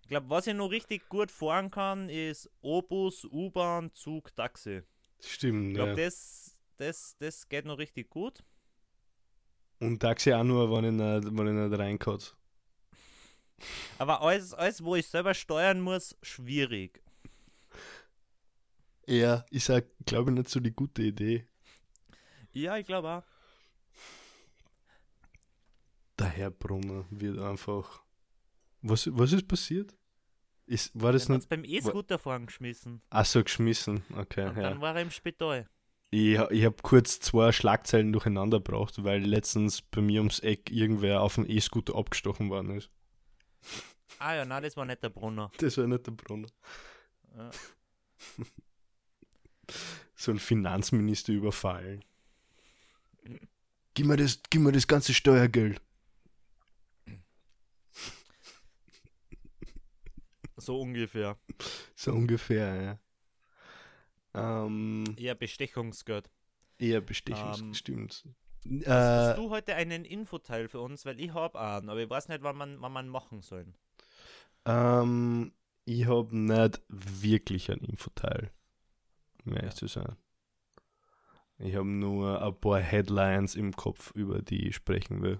[0.03, 4.81] ich glaube, was ich noch richtig gut fahren kann, ist O-Bus, U-Bahn, Zug, Taxi.
[5.19, 6.05] Stimmt, Ich glaube, ja.
[6.05, 8.41] das, das, das geht noch richtig gut.
[9.81, 12.33] Und Taxi auch nur, wenn ich nicht, wenn ich nicht reinkotze.
[13.97, 17.03] Aber alles, alles, wo ich selber steuern muss, schwierig.
[19.05, 21.45] Ja, ist auch, glaube ich, nicht so die gute Idee.
[22.53, 23.23] Ja, ich glaube auch.
[26.19, 28.03] Der Herr Brunner wird einfach.
[28.81, 29.95] Was, was ist passiert?
[30.65, 31.49] Ist, war das nicht.
[31.49, 33.01] beim E-Scooter fahren geschmissen.
[33.09, 34.03] Ach so, geschmissen.
[34.15, 34.69] Okay, Und ja.
[34.69, 35.67] dann war er im Spital.
[36.11, 41.21] Ich, ich habe kurz zwei Schlagzeilen durcheinander gebracht, weil letztens bei mir ums Eck irgendwer
[41.21, 42.91] auf dem E-Scooter abgestochen worden ist.
[44.19, 45.51] Ah ja, nein, das war nicht der Brunner.
[45.57, 46.47] Das war nicht der Brunner.
[47.35, 47.49] Ja.
[50.15, 52.05] So ein Finanzminister überfallen.
[53.95, 55.79] Gib mir das, gib mir das ganze Steuergeld.
[60.57, 61.37] So ungefähr.
[61.95, 62.99] So ungefähr, ja.
[64.65, 66.29] Ähm, Eher Bestechungsgeld.
[66.79, 68.23] eher Bestechungs, Ähm, stimmt.
[68.87, 71.05] Hast Äh, du heute einen Infoteil für uns?
[71.05, 73.65] Weil ich habe einen, aber ich weiß nicht, wann man, wann man machen soll.
[74.65, 75.53] ähm,
[75.85, 78.51] ich habe nicht wirklich ein Infoteil,
[79.45, 79.75] um ehrlich Ja.
[79.75, 80.15] zu sein.
[81.59, 85.39] Ich habe nur ein paar Headlines im Kopf, über die ich sprechen will.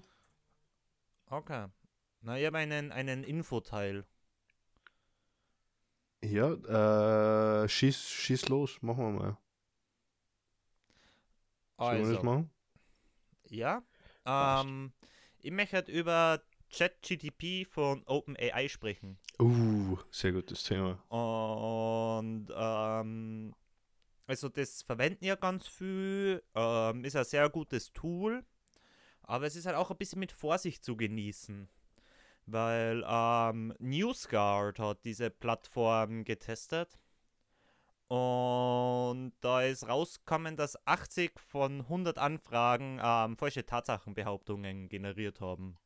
[1.28, 1.68] Okay.
[2.22, 4.06] Na, ich habe einen, einen Infoteil.
[6.24, 6.54] Ja,
[7.64, 9.38] äh, schieß, schieß los, machen wir mal.
[11.78, 12.50] Sollen wir das Also, machen?
[13.50, 13.84] ja.
[14.26, 14.94] Ähm,
[15.40, 19.18] ich möchte über ChatGTP von OpenAI sprechen.
[19.40, 20.94] Uh, sehr gutes Thema.
[21.10, 23.54] Und ähm,
[24.28, 28.46] also das verwenden ja ganz viel, ähm, ist ein sehr gutes Tool,
[29.22, 31.70] aber es ist halt auch ein bisschen mit Vorsicht zu genießen,
[32.46, 37.00] weil ähm, NewsGuard hat diese Plattform getestet
[38.08, 45.80] und da ist rausgekommen, dass 80 von 100 Anfragen ähm, falsche Tatsachenbehauptungen generiert haben.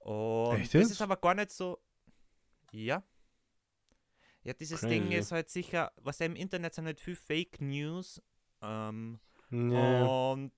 [0.00, 1.78] Und Echt das ist aber gar nicht so.
[2.72, 3.02] Ja.
[4.46, 5.16] Ja, dieses Ding Crazy.
[5.16, 8.22] ist halt sicher, was im Internet sind halt viel Fake News.
[8.62, 9.18] Ähm,
[9.50, 10.04] Ja.
[10.04, 10.52] Und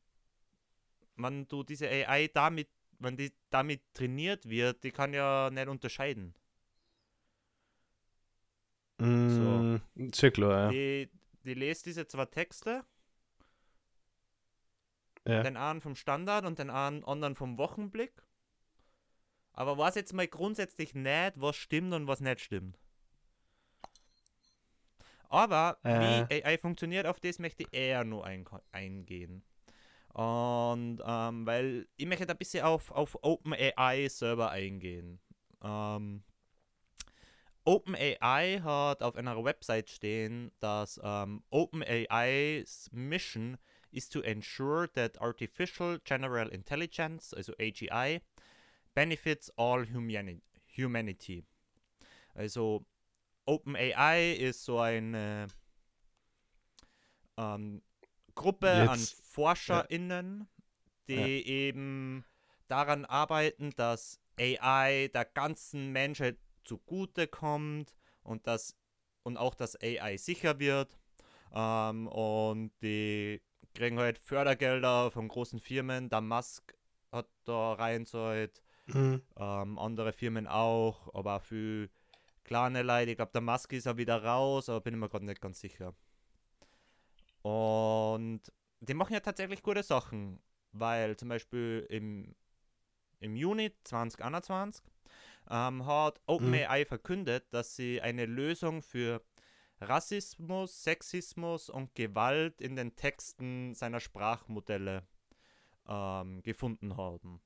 [1.17, 6.35] wenn du diese AI damit, wenn die damit trainiert wird, die kann ja nicht unterscheiden.
[8.99, 9.77] Mm,
[10.13, 10.71] Sehr klar, ja.
[10.71, 11.11] Die,
[11.45, 12.85] die lest diese zwei Texte,
[15.27, 15.43] ja.
[15.43, 18.23] den einen vom Standard und den einen anderen vom Wochenblick.
[19.53, 22.79] Aber weiß jetzt mal grundsätzlich nicht, was stimmt und was nicht stimmt.
[25.29, 26.27] Aber Äh.
[26.31, 29.43] wie AI funktioniert, auf das möchte ich eher nur ein, eingehen.
[30.15, 35.21] Und ähm, weil ich möchte ein bisschen auf, auf OpenAI selber eingehen.
[35.63, 36.25] Ähm,
[37.65, 43.59] OpenAI hat auf einer Website stehen, dass ähm, OpenAI's Mission
[43.91, 48.21] is to ensure that artificial general intelligence, also AGI,
[48.95, 50.41] benefits all humani
[50.77, 51.45] humanity.
[52.35, 52.87] Also
[53.49, 55.47] OpenAI ist so eine
[57.37, 57.83] ähm,
[58.35, 60.49] Gruppe an Jetzt- ForscherInnen,
[61.09, 61.27] die Ja.
[61.27, 62.25] eben
[62.69, 68.77] daran arbeiten, dass AI der ganzen Menschheit zugutekommt und dass
[69.23, 70.99] und auch, dass AI sicher wird.
[71.53, 73.43] Ähm, und die
[73.75, 76.09] kriegen halt Fördergelder von großen Firmen.
[76.09, 76.75] Der Musk
[77.13, 79.23] hat da reinzahlt, Mhm.
[79.37, 81.89] ähm, andere Firmen auch, aber auch für
[82.49, 83.11] kleine Leute.
[83.11, 85.61] Ich glaube, der Musk ist auch wieder raus, aber bin ich mir gerade nicht ganz
[85.61, 85.95] sicher.
[87.43, 88.41] Und
[88.81, 90.41] die machen ja tatsächlich gute Sachen,
[90.73, 92.35] weil zum Beispiel im,
[93.21, 94.83] im Juni 2021
[95.51, 99.23] ähm, hat OpenAI verkündet, dass sie eine Lösung für
[99.81, 105.07] Rassismus, Sexismus und Gewalt in den Texten seiner Sprachmodelle
[105.87, 107.43] ähm, gefunden haben.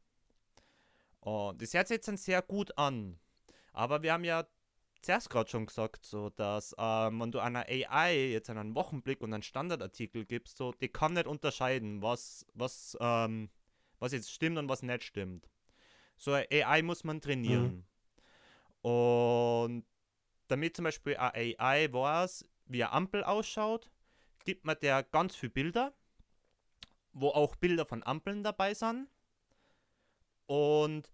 [1.20, 3.18] Und das hört sich jetzt dann sehr gut an.
[3.72, 4.46] Aber wir haben ja
[5.02, 9.34] zuerst gerade schon gesagt, so dass ähm, wenn du einer AI jetzt einen Wochenblick und
[9.34, 13.50] einen Standardartikel gibst, so die kann nicht unterscheiden, was, was, ähm,
[13.98, 15.48] was jetzt stimmt und was nicht stimmt.
[16.16, 17.84] So eine AI muss man trainieren.
[18.82, 19.84] Und
[20.48, 23.90] damit zum Beispiel eine AI weiß, wie eine Ampel ausschaut,
[24.44, 25.92] gibt man der ganz viele Bilder,
[27.12, 29.08] wo auch Bilder von Ampeln dabei sind.
[30.46, 31.10] Und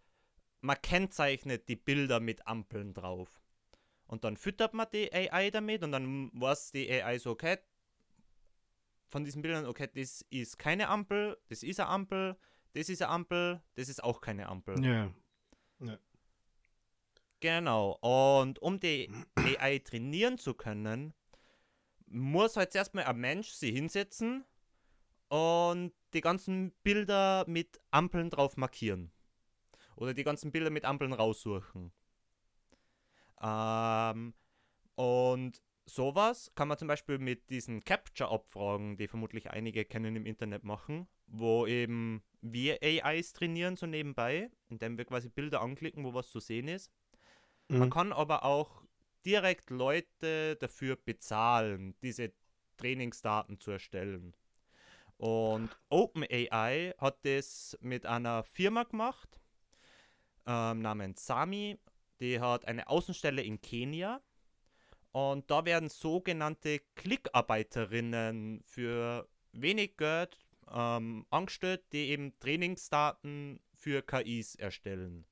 [0.61, 3.41] man kennzeichnet die Bilder mit Ampeln drauf.
[4.09, 7.59] Und dann füttert man die AI damit und dann weiß die AI so, okay,
[9.07, 12.37] von diesen Bildern, okay, das ist keine Ampel, das ist eine Ampel,
[12.73, 14.83] das ist eine Ampel, das ist auch keine Ampel.
[14.85, 15.13] Ja.
[17.41, 17.93] Genau.
[18.01, 21.15] Und um die AI trainieren zu können,
[22.07, 24.45] muss halt zuerst mal ein Mensch sie hinsetzen
[25.29, 29.13] und die ganzen Bilder mit Ampeln drauf markieren.
[29.97, 31.93] Oder die ganzen Bilder mit Ampeln raussuchen.
[33.43, 34.35] Ähm,
[34.97, 40.65] und sowas kann man zum Beispiel mit diesen Capture-Abfragen, die vermutlich einige kennen im Internet
[40.65, 46.31] machen, wo eben wir AIs trainieren so nebenbei, indem wir quasi Bilder anklicken, wo was
[46.31, 46.93] zu sehen ist.
[47.77, 47.91] Man Mhm.
[47.91, 48.83] kann aber auch
[49.25, 52.33] direkt Leute dafür bezahlen, diese
[52.77, 54.35] Trainingsdaten zu erstellen.
[55.19, 59.41] Und OpenAI hat das mit einer Firma gemacht,
[60.47, 61.79] ähm, namens Sami.
[62.21, 64.21] Die hat eine Außenstelle in Kenia.
[65.13, 70.39] Und da werden sogenannte Klickarbeiterinnen für wenig Geld
[70.71, 75.25] ähm, angestellt, die eben Trainingsdaten für KIs erstellen.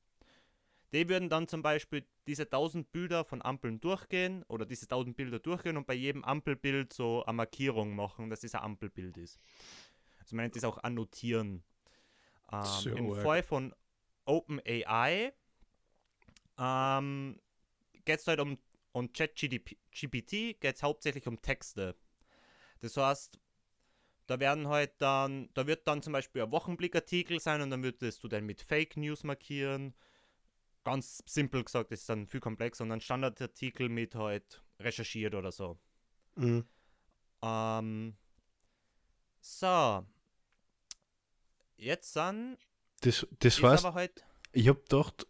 [0.93, 5.39] Die würden dann zum Beispiel diese 1000 Bilder von Ampeln durchgehen oder diese 1000 Bilder
[5.39, 9.39] durchgehen und bei jedem Ampelbild so eine Markierung machen, dass es ein Ampelbild ist.
[10.21, 11.65] Also man nennt das auch annotieren.
[12.51, 13.23] Ähm, So Im arg.
[13.23, 13.75] Fall von
[14.25, 15.33] OpenAI
[16.59, 17.41] ähm,
[18.05, 18.59] geht es halt um,
[18.93, 21.97] um ChatGPT, geht es hauptsächlich um Texte.
[22.81, 23.39] Das heißt,
[24.27, 28.23] da werden halt dann, da wird dann zum Beispiel ein Wochenblickartikel sein und dann würdest
[28.23, 29.95] du dann mit Fake News markieren.
[30.85, 35.53] ganz simpel gesagt, das ist dann viel komplexer und ein Standardartikel mit halt recherchiert oder
[35.53, 35.79] so.
[36.37, 36.65] Mhm.
[37.43, 38.17] Ähm,
[39.41, 40.05] so.
[41.77, 42.57] Jetzt dann
[43.01, 44.25] Das, das aber halt.
[44.53, 45.27] ich hab gedacht,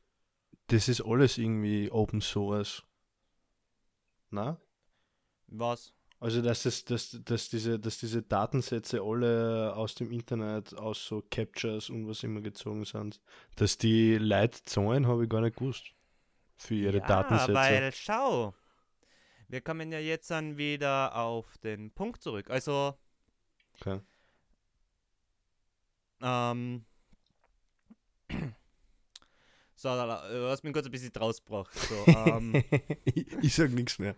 [0.69, 2.83] das ist alles irgendwie Open Source.
[4.31, 4.61] Na?
[5.49, 5.93] Was?
[6.19, 11.23] Also dass es, dass, dass diese, dass diese Datensätze alle aus dem Internet, aus so
[11.31, 13.21] Captures und was immer gezogen sind,
[13.57, 15.93] dass die Leute zahlen, habe ich gar nicht gewusst.
[16.57, 17.55] Für ihre ja, Datensätze.
[17.55, 18.55] weil schau.
[19.49, 22.51] Wir kommen ja jetzt dann wieder auf den Punkt zurück.
[22.51, 22.95] Also,
[23.79, 24.01] Okay.
[26.23, 26.85] ähm.
[29.79, 31.73] So, du hast mich kurz ein bisschen draus gebracht.
[31.75, 32.65] So, ähm,
[33.05, 34.17] ich, ich sag nichts mehr.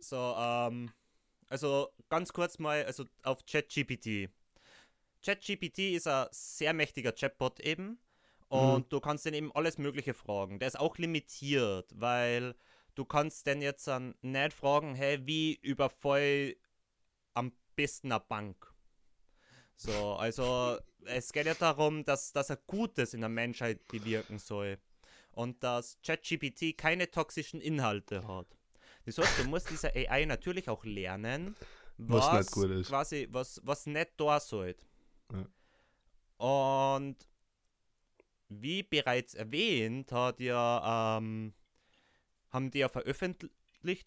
[0.00, 0.90] So, ähm,
[1.48, 4.30] also ganz kurz mal, also auf ChatGPT.
[5.22, 7.98] ChatGPT ist ein sehr mächtiger Chatbot eben
[8.48, 10.58] und du kannst den eben alles Mögliche fragen.
[10.58, 12.54] Der ist auch limitiert, weil
[12.94, 16.56] du kannst den jetzt dann nicht fragen, hey, wie überfall
[17.34, 18.73] am besten eine Bank?
[19.76, 24.78] So, also es geht ja darum, dass, dass er Gutes in der Menschheit bewirken soll
[25.32, 28.46] und dass ChatGPT keine toxischen Inhalte hat.
[29.04, 31.56] Das heißt, du musst dieser AI natürlich auch lernen,
[31.98, 32.88] Was was, nicht gut ist.
[32.88, 34.74] quasi, was, was nicht da soll.
[35.32, 35.46] Ja.
[36.36, 37.16] Und
[38.48, 41.52] wie bereits erwähnt, hat ja, ähm,
[42.50, 43.54] haben die ja veröffentlicht,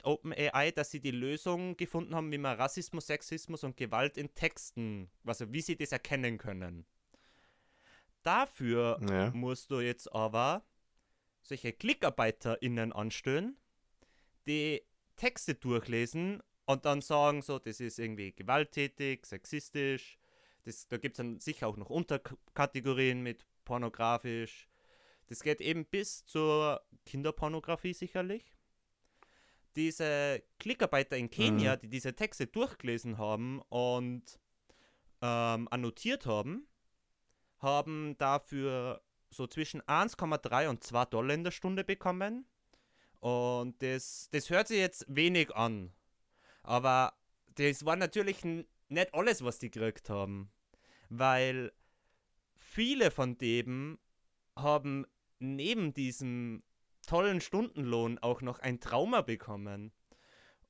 [0.03, 5.09] OpenAI, dass sie die Lösung gefunden haben, wie man Rassismus, Sexismus und Gewalt in Texten,
[5.25, 6.85] also wie sie das erkennen können.
[8.23, 9.31] Dafür Ja.
[9.31, 10.65] musst du jetzt aber
[11.41, 13.57] solche KlickarbeiterInnen anstellen,
[14.47, 14.83] die
[15.15, 20.17] Texte durchlesen und dann sagen, so, das ist irgendwie gewalttätig, sexistisch.
[20.65, 24.67] Das, da gibt es dann sicher auch noch Unterkategorien mit pornografisch.
[25.27, 28.53] Das geht eben bis zur Kinderpornografie sicherlich.
[29.77, 34.39] Diese Klickarbeiter in Kenia, die diese Texte durchgelesen haben und
[35.21, 36.67] ähm, annotiert haben,
[37.59, 42.47] haben dafür so zwischen 1,3 und 2 Dollar in der Stunde bekommen.
[43.19, 45.93] Und das, das hört sich jetzt wenig an.
[46.63, 47.13] Aber
[47.55, 50.51] das war natürlich nicht alles, was die gekriegt haben.
[51.09, 51.71] Weil
[52.55, 53.99] viele von denen
[54.55, 55.05] haben
[55.39, 56.63] neben diesem
[57.07, 59.91] tollen Stundenlohn auch noch ein Trauma bekommen.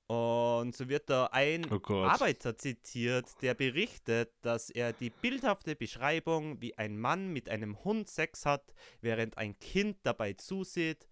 [0.08, 2.04] Und so wird da ein Oh.
[2.04, 8.08] Arbeiter zitiert, der berichtet, dass er die bildhafte Beschreibung, wie ein Mann mit einem Hund
[8.08, 11.10] Sex hat, während ein Kind dabei zusieht,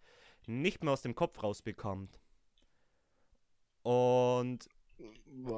[0.47, 2.21] nicht mehr aus dem Kopf rausbekommt.
[3.83, 4.69] Und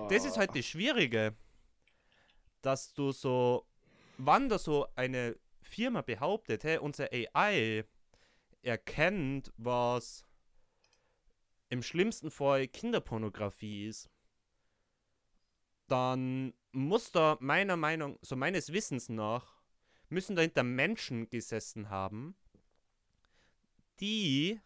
[0.09, 1.35] das ist halt das Schwierige,
[2.63, 3.67] dass du so,
[4.17, 7.85] wann da so eine Firma behauptet, hey, unser AI
[8.67, 10.25] erkennt, was
[11.69, 14.09] im schlimmsten Fall Kinderpornografie ist,
[15.87, 19.61] dann muss da meiner Meinung, so meines Wissens nach,
[20.09, 22.35] müssen dahinter Menschen gesessen haben,
[23.99, 24.59] die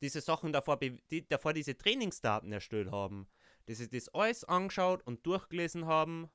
[0.00, 3.26] diese Sachen davor, die davor diese Trainingsdaten erstellt haben,
[3.66, 6.30] die sich das alles angeschaut und durchgelesen haben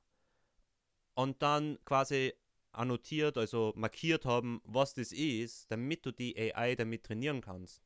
[1.14, 2.34] und dann quasi
[2.72, 7.82] annotiert, also markiert haben, was das ist, damit du die AI damit trainieren kannst.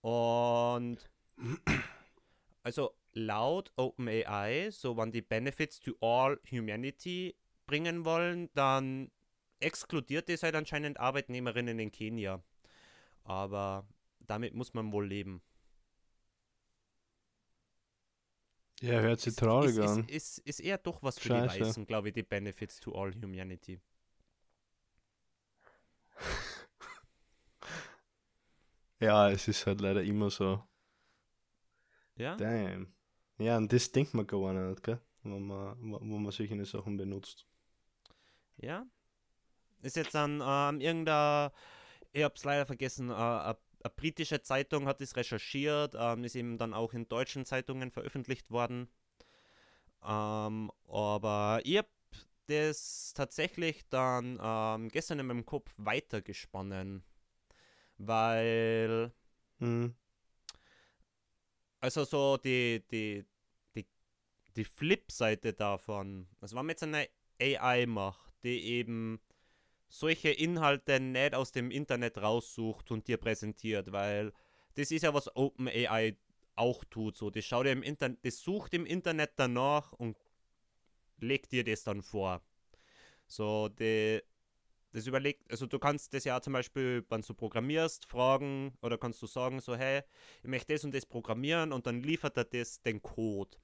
[0.00, 0.98] Und
[2.62, 9.10] also laut OpenAI, so wenn die Benefits to all humanity bringen wollen, dann
[9.60, 12.42] exkludiert es halt anscheinend Arbeitnehmerinnen in Kenia.
[13.24, 13.86] Aber
[14.20, 15.42] damit muss man wohl leben.
[18.80, 20.00] Ja, hört sich traurig ist, an.
[20.08, 21.58] Ist, ist, ist eher doch was für Scheiße.
[21.58, 23.80] die Weißen, glaube ich, die Benefits to all humanity.
[29.00, 30.62] Ja, es ist halt leider immer so.
[32.16, 32.36] Ja?
[32.36, 32.94] Damn.
[33.38, 35.00] Ja, und das denkt man gar nicht, gell?
[35.22, 37.46] Wenn man, wo man solche Sachen benutzt.
[38.56, 38.86] Ja.
[39.82, 41.50] Ist jetzt dann ähm, irgendein,
[42.12, 46.58] ich hab's leider vergessen, äh, eine eine britische Zeitung hat es recherchiert, ähm, ist eben
[46.58, 48.88] dann auch in deutschen Zeitungen veröffentlicht worden.
[50.02, 51.88] Ähm, aber ich hab
[52.46, 57.04] das tatsächlich dann ähm, gestern in meinem Kopf weitergesponnen.
[57.98, 59.12] Weil
[59.58, 59.94] Mhm.
[61.80, 63.24] Also so die, die,
[63.74, 63.86] die,
[64.56, 67.08] die Flip-Seite davon, also wenn man jetzt eine
[67.40, 69.20] AI macht, die eben
[69.88, 74.32] solche Inhalte nicht aus dem Internet raussucht und dir präsentiert, weil
[74.74, 76.16] das ist ja was OpenAI
[76.56, 77.16] auch tut.
[77.16, 80.16] So, das schaut im Internet, das sucht im Internet danach und
[81.18, 82.42] legt dir das dann vor.
[83.26, 84.20] So, die,
[84.92, 89.20] das überlegt, also du kannst das ja zum Beispiel, wenn du programmierst, fragen oder kannst
[89.22, 90.02] du sagen, so, hey,
[90.42, 93.56] ich möchte das und das programmieren und dann liefert er das den Code,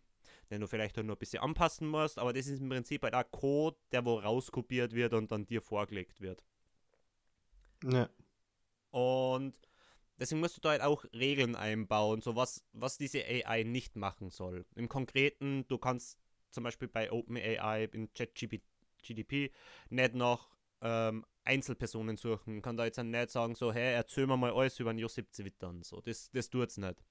[0.50, 3.30] den du vielleicht nur ein bisschen anpassen musst, aber das ist im Prinzip halt auch
[3.30, 6.42] Code, der wo rauskopiert wird und dann dir vorgelegt wird.
[7.84, 8.10] Ja.
[8.90, 9.54] Und
[10.18, 14.30] deswegen musst du da halt auch Regeln einbauen, so was, was diese AI nicht machen
[14.30, 14.66] soll.
[14.74, 16.18] Im Konkreten, du kannst
[16.50, 19.52] zum Beispiel bei OpenAI in ChatGPT
[19.90, 20.50] nicht noch
[20.82, 22.60] ähm, Einzelpersonen suchen.
[22.60, 25.82] Kann da jetzt nicht sagen, so, hey, erzähl mir mal alles über den Josip Zwittern.
[25.82, 27.04] So, das, das es nicht.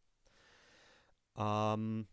[1.37, 2.07] Ähm,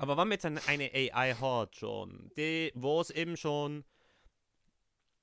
[0.00, 3.84] aber wenn man jetzt eine, eine AI hat schon, die, wo es eben schon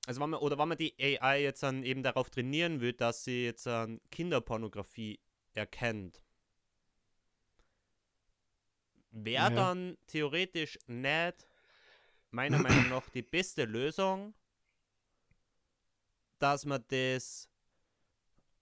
[0.06, 3.26] also wenn man, oder wenn man die AI jetzt dann eben darauf trainieren will, dass
[3.26, 5.20] sie jetzt dann Kinderpornografie
[5.54, 6.22] erkennt,
[9.12, 9.50] wäre ja.
[9.50, 11.46] dann theoretisch nicht
[12.32, 14.34] meiner Meinung nach die beste Lösung,
[16.40, 17.50] dass man das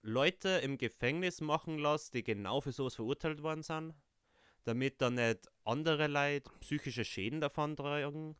[0.02, 3.94] Leute im Gefängnis machen lässt, die genau für sowas verurteilt worden sind,
[4.64, 8.36] damit dann nicht andere Leute psychische Schäden davon tragen.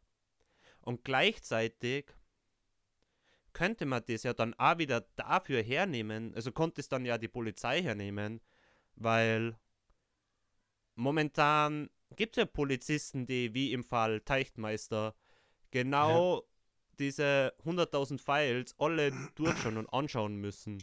[0.81, 2.13] Und gleichzeitig
[3.53, 7.29] könnte man das ja dann auch wieder dafür hernehmen, also konnte es dann ja die
[7.29, 8.41] Polizei hernehmen,
[8.97, 9.57] weil
[10.95, 15.15] momentan gibt es ja Polizisten, die wie im Fall Teichtmeister
[15.71, 16.43] genau ja.
[16.99, 20.83] diese 100.000 Files alle durchschauen und anschauen müssen.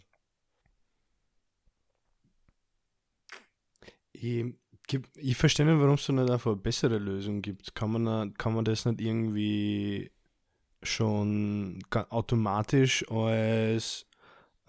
[4.13, 4.45] Ich,
[5.15, 7.75] ich verstehe nicht, warum es da nicht einfach eine bessere Lösung gibt.
[7.75, 10.11] Kann man, kann man das nicht irgendwie
[10.81, 14.05] schon automatisch als,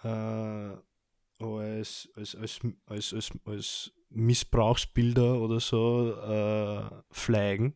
[0.03, 7.75] äh, als, als, als, als, als, als Missbrauchsbilder oder so äh, flaggen.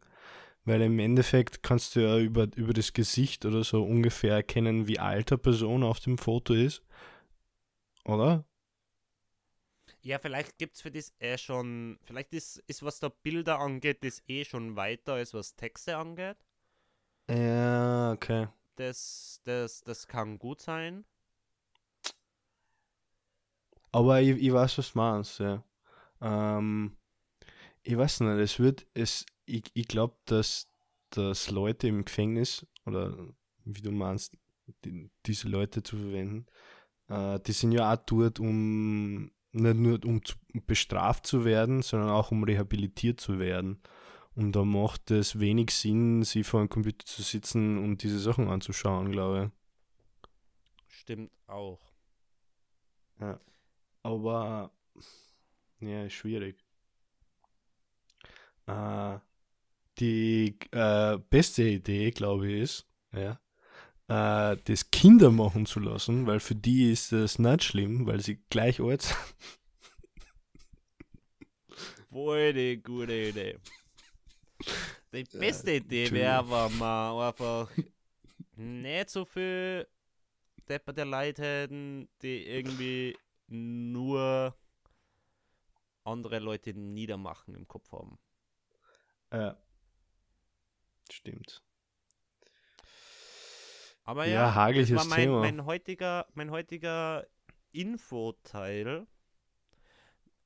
[0.65, 4.99] Weil im Endeffekt kannst du ja über, über das Gesicht oder so ungefähr erkennen, wie
[4.99, 6.83] alt eine Person auf dem Foto ist.
[8.05, 8.45] Oder?
[10.09, 14.03] Ja, vielleicht gibt es für das eh schon, vielleicht ist, ist was da Bilder angeht,
[14.03, 16.39] das eh schon weiter als was Texte angeht.
[17.29, 18.49] Ja, okay.
[18.77, 21.05] Das, das, das kann gut sein.
[23.93, 25.63] Aber ich, ich weiß, was du meinst, ja.
[26.23, 26.97] Ähm,
[27.83, 30.69] ich weiß nicht, es wird, es, ich, ich glaube, dass,
[31.11, 33.15] dass Leute im Gefängnis, oder
[33.67, 34.39] wie du meinst,
[34.87, 36.47] die, diese Leute zu verwenden,
[37.09, 40.21] äh, die sind ja auch dort, um nicht nur um
[40.67, 43.81] bestraft zu werden, sondern auch um rehabilitiert zu werden.
[44.35, 48.49] Und da macht es wenig Sinn, sie vor einem Computer zu sitzen und diese Sachen
[48.49, 50.29] anzuschauen, glaube ich.
[50.87, 51.81] Stimmt auch.
[53.21, 53.41] Ja.
[54.03, 54.71] Aber
[55.81, 56.65] ja, ist schwierig.
[58.67, 59.19] Äh,
[59.99, 63.41] die äh, beste Idee, glaube ich, ist, ja,
[64.09, 68.43] äh, das Kinder machen zu lassen, weil für die ist das nicht schlimm, weil sie
[68.51, 69.17] gleich alt sind.
[72.11, 73.59] Voll die gute Idee.
[75.13, 77.71] Die beste Idee wäre, wenn wir einfach
[78.57, 79.87] nicht so viel
[80.69, 84.55] Depper der Leute hätten, die irgendwie nur
[86.05, 88.19] andere Leute niedermachen im Kopf haben.
[89.33, 89.57] Ja.
[91.11, 91.63] Stimmt.
[94.09, 95.41] Aber ja, ja das war mein, Thema.
[95.41, 97.27] mein heutiger, mein heutiger
[97.73, 99.07] Infoteil.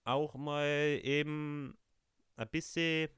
[0.03, 1.79] Auch mal eben
[2.35, 3.09] ein bisschen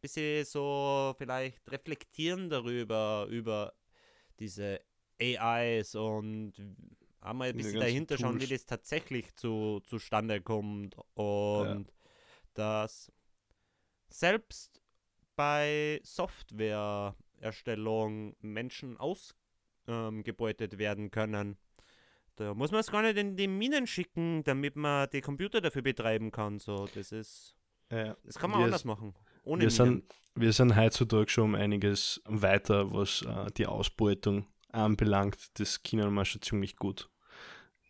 [0.00, 3.74] bisschen so vielleicht reflektieren darüber, über
[4.38, 4.80] diese
[5.20, 6.54] AIs und
[7.20, 11.92] einmal ein bisschen dahinter schauen, wie das tatsächlich zu, zustande kommt und ja.
[12.54, 13.12] dass
[14.08, 14.80] selbst
[15.36, 16.00] bei
[17.42, 21.56] Softwareerstellung Menschen ausgebeutet ähm, werden können.
[22.36, 25.82] Da muss man es gar nicht in die Minen schicken, damit man die Computer dafür
[25.82, 26.58] betreiben kann.
[26.58, 27.56] So, das ist.
[27.90, 28.16] Ja.
[28.24, 29.14] Das kann man anders machen.
[29.44, 35.58] Ohne wir, sind, wir sind heutzutage schon um einiges weiter, was äh, die Ausbeutung anbelangt.
[35.60, 37.10] Das kennen wir schon ziemlich gut.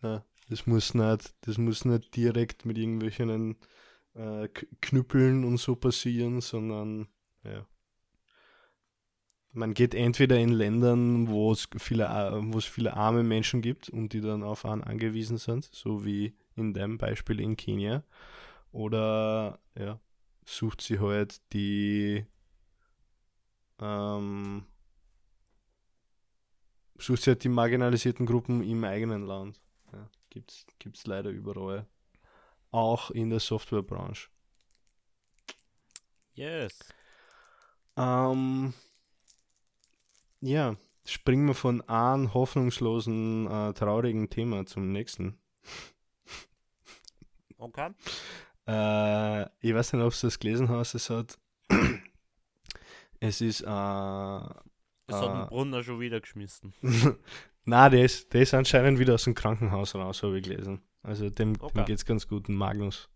[0.03, 3.57] Ja, das, muss nicht, das muss nicht direkt mit irgendwelchen
[4.15, 4.49] äh,
[4.81, 7.07] Knüppeln und so passieren, sondern
[7.45, 7.65] ja.
[9.55, 12.09] Man geht entweder in Ländern, wo es viele,
[12.47, 16.35] wo es viele arme Menschen gibt und die dann auf einen angewiesen sind, so wie
[16.57, 18.03] in dem Beispiel in Kenia,
[18.73, 20.01] oder ja,
[20.47, 22.25] sucht sie halt die
[23.79, 24.65] ähm,
[26.99, 29.61] sucht sie halt die marginalisierten Gruppen im eigenen Land.
[29.93, 31.87] Ja, gibt's, gibt's leider überall.
[32.71, 34.31] Auch in der Softwarebranche.
[36.35, 36.79] Yes.
[37.97, 38.73] Ähm,
[40.43, 40.76] ja,
[41.07, 45.38] springen wir von einem hoffnungslosen, äh, traurigen Thema zum nächsten.
[47.59, 47.90] Okay.
[48.66, 50.95] Äh, ich weiß nicht, ob du das gelesen hast.
[50.95, 51.38] Es hat.
[53.20, 53.61] es ist.
[53.62, 55.40] Äh, Das hat Ah.
[55.43, 56.72] den Brunner schon wieder geschmissen.
[57.64, 60.80] Na, der ist, der ist anscheinend wieder aus dem Krankenhaus raus, habe ich gelesen.
[61.03, 61.74] Also dem, Okay.
[61.80, 63.09] dem geht's ganz gut, Magnus.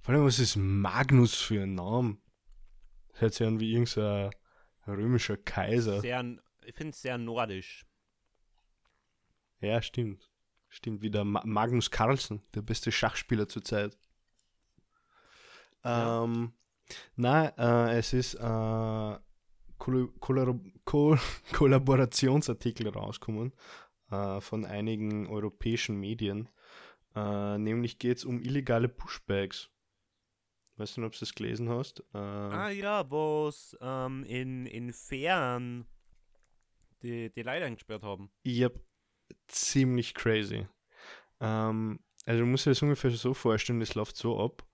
[0.00, 2.18] Vor allem, was ist Magnus für ein Name?
[3.12, 4.30] Das hört sich an wie irgendein
[4.86, 6.00] römischer Kaiser.
[6.00, 6.24] Sehr,
[6.64, 7.86] ich finde es sehr nordisch.
[9.60, 10.30] Ja, stimmt.
[10.68, 13.96] Stimmt, wie der Ma Magnus Carlsen, der beste Schachspieler zurzeit.
[15.84, 16.24] Ja.
[16.24, 16.52] Ähm,
[17.16, 19.18] nein, äh, es ist äh,
[19.78, 21.16] Koll Kollaro Ko
[21.52, 23.52] Kollaborationsartikel rausgekommen
[24.10, 26.48] äh, von einigen europäischen Medien.
[27.14, 29.70] Äh, nämlich geht es um illegale Pushbags.
[30.76, 32.00] Weißt du nicht, ob du das gelesen hast?
[32.14, 35.86] Äh, Ah ja, wo es ähm, in, in Fähren
[37.02, 38.30] die, die Leute eingesperrt haben.
[38.46, 38.72] Hab
[39.46, 40.66] ziemlich crazy.
[41.40, 44.64] Ähm, also du musst dir das ungefähr so vorstellen, das läuft so ab.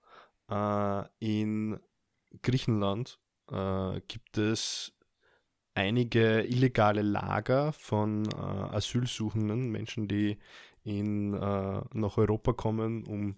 [0.49, 1.79] Äh, in
[2.41, 3.19] Griechenland
[3.51, 4.93] äh, gibt es
[5.73, 10.37] einige illegale Lager von äh, Asylsuchenden, Menschen, die
[10.83, 13.35] in, äh, nach Europa kommen, um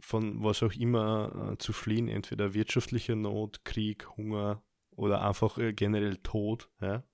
[0.00, 5.72] von was auch immer äh, zu fliehen, entweder wirtschaftliche Not, Krieg, Hunger oder einfach äh,
[5.72, 6.70] generell Tod.
[6.80, 7.04] Ja?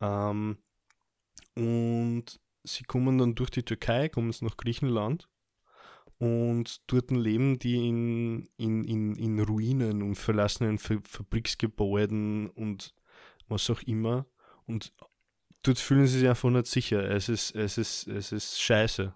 [0.00, 0.58] Ähm,
[1.54, 5.28] und sie kommen dann durch die Türkei, kommen sie nach Griechenland
[6.18, 12.94] und dort leben die in, in, in, in Ruinen und verlassenen Fa Fabriksgebäuden und
[13.48, 14.26] was auch immer.
[14.66, 14.92] Und
[15.62, 17.08] dort fühlen sie sich einfach nicht sicher.
[17.10, 19.14] Es ist, es ist, es ist scheiße.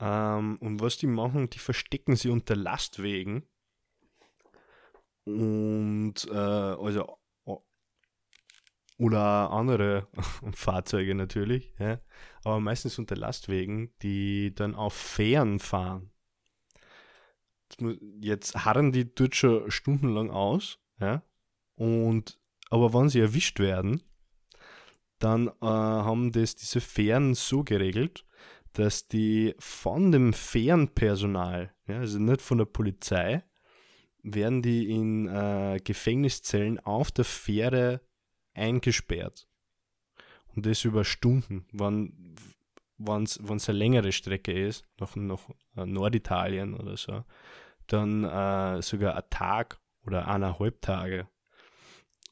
[0.00, 3.46] Ähm, und was die machen, die verstecken sie unter Lastwegen.
[5.24, 7.18] Und äh, also
[8.98, 10.08] oder andere
[10.54, 12.00] Fahrzeuge natürlich, ja,
[12.44, 16.10] aber meistens unter Lastwegen, die dann auf Fähren fahren.
[18.20, 21.22] Jetzt harren die dort schon stundenlang aus, ja,
[21.74, 22.38] und
[22.70, 24.02] aber wenn sie erwischt werden,
[25.18, 28.24] dann äh, haben das diese Fähren so geregelt,
[28.74, 33.44] dass die von dem Fährenpersonal, ja, also nicht von der Polizei,
[34.22, 38.00] werden die in äh, Gefängniszellen auf der Fähre
[38.52, 39.48] eingesperrt.
[40.54, 42.42] Und das über Stunden, wenn
[43.22, 47.24] es eine längere Strecke ist, nach, nach äh, Norditalien oder so,
[47.86, 51.28] dann äh, sogar ein Tag oder eineinhalb Tage.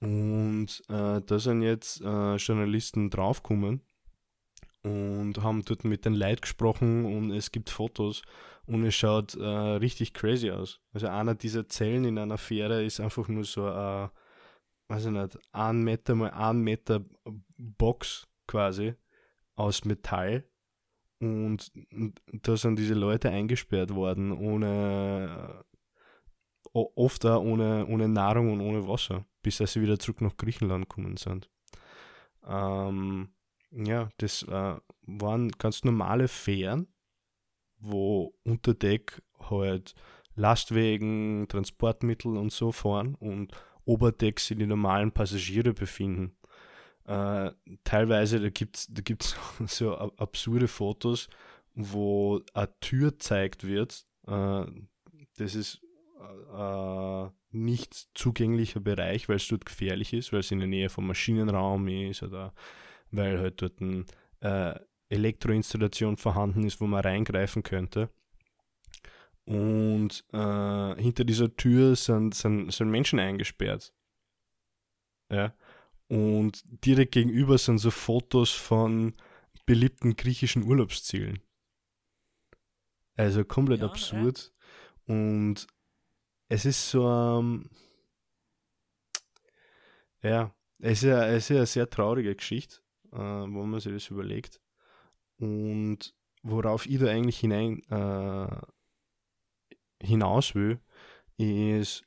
[0.01, 3.83] Und äh, da sind jetzt äh, Journalisten draufgekommen
[4.83, 8.23] und haben dort mit den Leuten gesprochen und es gibt Fotos
[8.67, 10.81] und es schaut äh, richtig crazy aus.
[10.93, 14.11] Also einer dieser Zellen in einer Fähre ist einfach nur so ein
[14.93, 17.03] weiß ich nicht, ein Meter mal ein Meter
[17.57, 18.95] Box quasi
[19.55, 20.45] aus Metall.
[21.19, 21.73] Und,
[22.27, 25.65] da sind diese Leute eingesperrt worden, ohne,
[26.73, 30.89] oft auch ohne, ohne Nahrung und ohne Wasser, bis dass sie wieder zurück nach Griechenland
[30.89, 31.49] gekommen sind.
[32.45, 33.29] Ähm,
[33.73, 36.89] ja, das äh, waren ganz normale Fähren,
[37.79, 39.95] wo unter Deck halt
[40.35, 43.53] Lastwegen, Transportmittel und so fahren und
[43.85, 46.37] Oberdeck sind die normalen Passagiere befinden.
[47.05, 47.51] Äh,
[47.85, 51.29] teilweise, da gibt es da gibt's so ab- absurde Fotos,
[51.75, 54.07] wo eine Tür gezeigt wird.
[54.27, 54.65] Äh,
[55.37, 55.81] das ist
[56.57, 61.07] äh, nicht zugänglicher Bereich, weil es dort gefährlich ist, weil es in der Nähe vom
[61.07, 62.55] Maschinenraum ist oder
[63.13, 64.05] weil halt dort eine
[64.41, 68.11] äh, Elektroinstallation vorhanden ist, wo man reingreifen könnte.
[69.45, 73.93] Und äh, hinter dieser Tür sind, sind, sind Menschen eingesperrt.
[75.31, 75.55] Ja.
[76.09, 79.15] Und direkt gegenüber sind so Fotos von
[79.67, 81.41] beliebten griechischen Urlaubszielen.
[83.17, 84.53] Also komplett Ja, absurd.
[85.07, 85.67] Und
[86.49, 87.71] es ist so, ähm,
[90.23, 92.81] ja, es ist, ja, es ist ja eine sehr traurige Geschichte,
[93.13, 94.61] äh, wo man sich das überlegt.
[95.39, 98.47] Und worauf ich da eigentlich hinein äh,
[100.03, 100.81] hinaus will,
[101.37, 102.05] ist,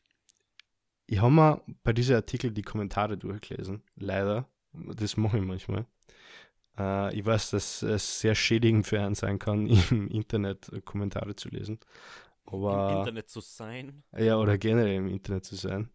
[1.08, 3.84] ich habe mir bei diesem Artikel die Kommentare durchgelesen.
[3.96, 4.50] Leider.
[4.74, 5.86] Das mache ich manchmal.
[6.78, 11.50] Äh, ich weiß, dass es sehr schädigend für einen sein kann, im Internet Kommentare zu
[11.50, 11.80] lesen.
[12.46, 14.04] Aber Im Internet zu sein.
[14.16, 15.90] ja, oder generell im Internet zu sein.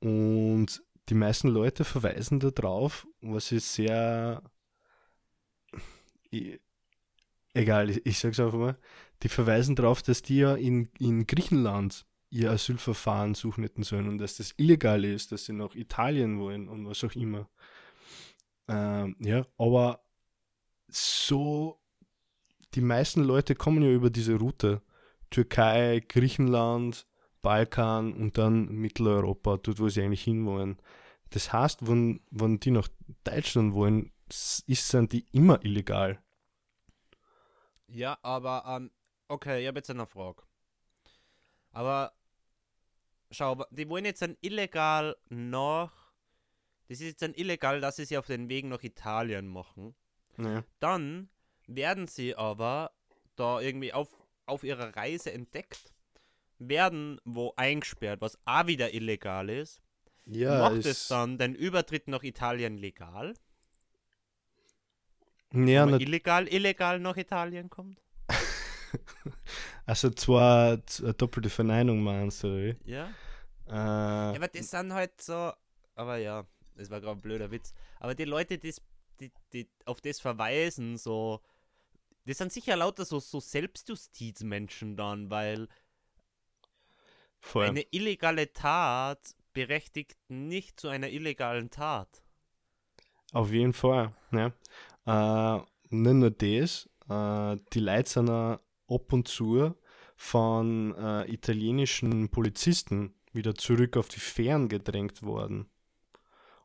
[0.00, 4.42] Und die meisten Leute verweisen da drauf, was ist sehr.
[7.54, 8.78] Egal, ich, ich sag's einfach mal.
[9.22, 14.18] Die verweisen darauf, dass die ja in, in Griechenland ihr Asylverfahren suchen hätten sollen und
[14.18, 17.48] dass das illegal ist, dass sie nach Italien wollen und was auch immer.
[18.68, 20.04] Ähm, ja, aber
[20.88, 21.80] so,
[22.74, 24.82] die meisten Leute kommen ja über diese Route.
[25.30, 27.06] Türkei, Griechenland,
[27.46, 30.82] Balkan und dann Mitteleuropa, dort wo sie eigentlich hinwollen.
[31.30, 32.88] Das heißt, wenn, wenn die nach
[33.22, 36.20] Deutschland wollen, ist, sind die immer illegal.
[37.86, 38.90] Ja, aber ähm,
[39.28, 40.42] okay, ich habe jetzt eine Frage.
[41.70, 42.14] Aber
[43.30, 45.92] schau, die wollen jetzt dann illegal nach.
[46.88, 49.94] Das ist jetzt dann illegal, dass sie sich auf den Weg nach Italien machen.
[50.36, 50.64] Ja.
[50.80, 51.30] Dann
[51.68, 52.90] werden sie aber
[53.36, 54.08] da irgendwie auf,
[54.46, 55.94] auf ihrer Reise entdeckt,
[56.58, 59.82] werden wo eingesperrt, was auch wieder illegal ist.
[60.24, 63.34] Ja, Macht es dann den Übertritt nach Italien legal?
[65.52, 68.00] ja, nat- illegal, illegal nach Italien kommt?
[69.86, 72.76] also zwar eine doppelte Verneinung meinst du?
[72.84, 73.08] Ja.
[73.68, 75.52] Äh, Ja, aber das sind halt so.
[75.94, 77.72] Aber ja, das war gerade ein blöder Witz.
[78.00, 78.82] Aber die Leute, die's-
[79.20, 81.40] die, die auf das verweisen, so.
[82.26, 85.68] Das sind sicher lauter so, so Selbstjustizmenschen dann, weil
[87.40, 87.66] voll.
[87.66, 92.22] eine illegale Tat berechtigt nicht zu einer illegalen Tat.
[93.32, 94.52] Auf jeden Fall, ja.
[95.06, 99.74] Äh, nicht nur das, äh, die Leute sind ab und zu
[100.16, 105.66] von äh, italienischen Polizisten wieder zurück auf die Fähren gedrängt worden.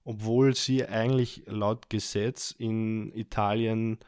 [0.03, 3.99] Obwohl sie eigentlich laut Gesetz in Italien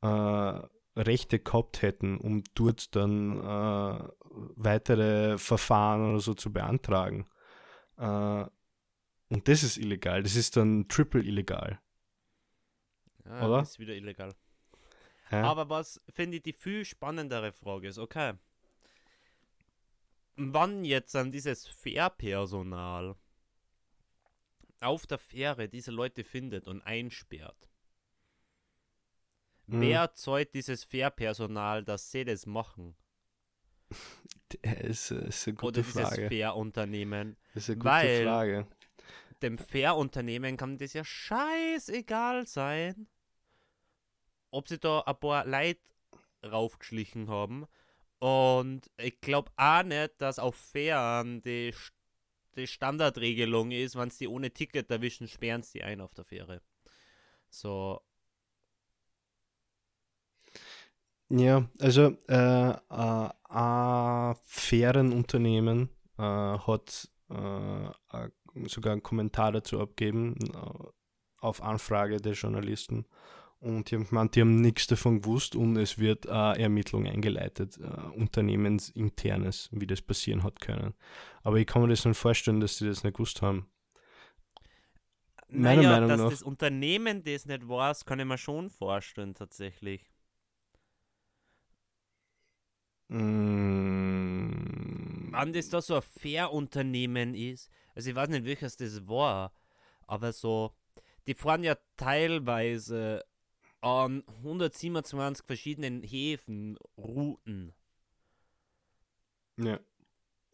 [0.00, 0.60] äh,
[0.96, 4.08] Rechte gehabt hätten, um dort dann äh,
[4.56, 7.26] weitere Verfahren oder so zu beantragen.
[7.96, 8.44] Äh,
[9.28, 10.22] und das ist illegal.
[10.22, 11.80] Das ist dann triple illegal.
[13.24, 13.58] Ja, Oder?
[13.58, 14.34] Das ist wieder illegal.
[15.30, 15.44] Ja?
[15.44, 18.34] Aber was finde ich die viel spannendere Frage ist, okay.
[20.36, 23.16] Wann jetzt an dieses Fährpersonal
[24.80, 27.70] auf der Fähre diese Leute findet und einsperrt,
[29.66, 29.80] Mhm.
[29.80, 32.94] wer zahlt dieses Fährpersonal, dass sie das machen?
[34.62, 36.28] Ist, ist eine Oder gute dieses Frage.
[36.28, 37.36] Fährunternehmen?
[37.54, 38.66] ist eine gute weil- Frage.
[39.42, 43.08] Dem Fährunternehmen kann das ja scheißegal sein,
[44.50, 45.80] ob sie da ein paar Leute
[46.46, 47.66] raufgeschlichen haben.
[48.20, 51.74] Und ich glaube auch nicht, dass auf Fähren die,
[52.56, 56.62] die Standardregelung ist, wenn sie die ohne Ticket erwischen, sperren sie ein auf der Fähre.
[57.50, 58.00] So,
[61.28, 65.88] Ja, also äh, äh, ein fairen Unternehmen
[66.18, 67.88] äh, hat äh,
[68.66, 70.86] sogar einen Kommentar dazu abgegeben äh,
[71.38, 73.06] auf Anfrage der Journalisten.
[73.60, 76.30] Und die haben gemeint, die haben nichts davon gewusst und es wird äh,
[76.60, 77.84] Ermittlung eingeleitet, äh,
[78.18, 80.92] unternehmensinternes, wie das passieren hat können.
[81.42, 83.66] Aber ich kann mir das nicht vorstellen, dass die das nicht gewusst haben.
[85.48, 89.34] Meiner naja, Meinung dass nach- das Unternehmen das nicht weiß, kann ich mir schon vorstellen,
[89.34, 90.10] tatsächlich.
[93.08, 94.84] Mm,
[95.32, 99.52] Wann das da so ein Fair-Unternehmen ist, also ich weiß nicht, welches das war,
[100.06, 100.72] aber so,
[101.26, 103.24] die fahren ja teilweise
[103.80, 107.74] an 127 verschiedenen Häfen Routen.
[109.56, 109.78] ja.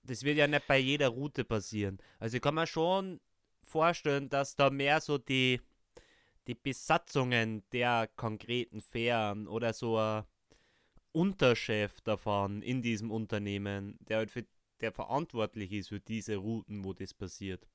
[0.02, 1.98] Das wird ja nicht bei jeder Route passieren.
[2.18, 3.20] Also ich kann mir schon
[3.62, 5.60] vorstellen, dass da mehr so die,
[6.46, 10.24] die Besatzungen der konkreten Fähren oder so ein
[11.12, 14.46] Unterchef davon in diesem Unternehmen, der halt für,
[14.80, 17.66] der verantwortlich ist für diese Routen, wo das passiert.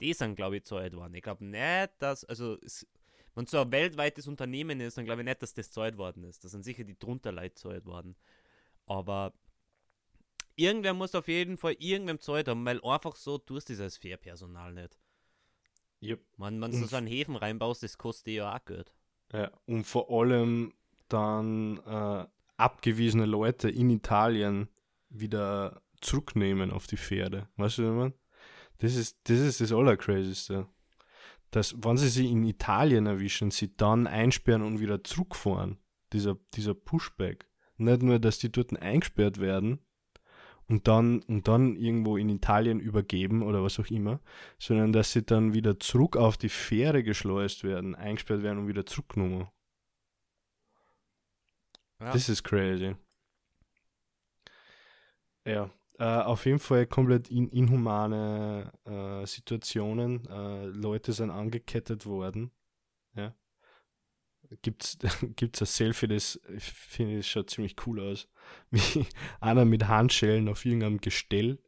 [0.00, 1.14] Die sind, glaube ich, zahlt worden.
[1.14, 2.86] Ich glaube nicht, dass, also es,
[3.34, 6.44] wenn so ein weltweites Unternehmen ist, dann glaube ich nicht, dass das zahlt worden ist.
[6.44, 8.16] Das sind sicher die drunter Leute zahlt worden.
[8.86, 9.32] Aber
[10.54, 13.96] irgendwer muss auf jeden Fall irgendwem zahlt haben, weil einfach so tust du das als
[13.96, 14.98] Fährpersonal nicht.
[16.02, 16.20] Yep.
[16.36, 18.92] Man, wenn du so einen Häfen reinbaust, das kostet ja auch Geld.
[19.32, 20.74] Ja, und vor allem
[21.08, 22.26] dann äh,
[22.56, 24.68] abgewiesene Leute in Italien
[25.08, 27.48] wieder zurücknehmen auf die Pferde.
[27.56, 28.14] Weißt du, was ich meine?
[28.78, 30.66] Das ist, das ist das Allercrazyste.
[31.50, 35.78] Dass, wenn sie sie in Italien erwischen, sie dann einsperren und wieder zurückfahren.
[36.12, 37.48] Dieser, dieser Pushback.
[37.78, 39.80] Nicht nur, dass die dort eingesperrt werden
[40.68, 44.20] und dann, und dann irgendwo in Italien übergeben oder was auch immer,
[44.58, 48.86] sondern dass sie dann wieder zurück auf die Fähre geschleust werden, eingesperrt werden und wieder
[48.86, 49.48] zurückgenommen.
[52.00, 52.12] Ja.
[52.12, 52.94] Das ist crazy.
[55.46, 60.26] Ja, äh, auf jeden Fall komplett in, inhumane äh, Situationen.
[60.28, 62.50] Äh, Leute sind angekettet worden.
[63.14, 63.34] Ja.
[64.62, 64.98] Gibt's,
[65.36, 68.28] gibt's ein Selfie, das ich finde, das schaut ziemlich cool aus.
[68.70, 69.06] Wie
[69.40, 71.58] einer mit Handschellen auf irgendeinem Gestell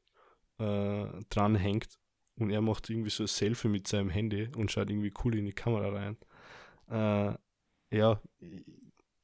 [0.60, 2.00] dran hängt
[2.34, 5.44] und er macht irgendwie so ein Selfie mit seinem Handy und schaut irgendwie cool in
[5.44, 6.16] die Kamera rein.
[7.92, 8.20] Ja,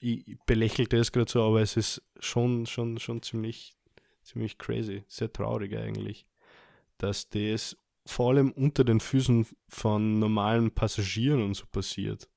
[0.05, 3.75] ich, belächle das gerade so, aber es ist schon, schon, schon ziemlich,
[4.23, 6.27] ziemlich crazy, sehr traurig eigentlich,
[6.99, 7.77] dass das
[8.07, 12.29] vor allem unter den Füßen von normalen Passagieren und so passiert.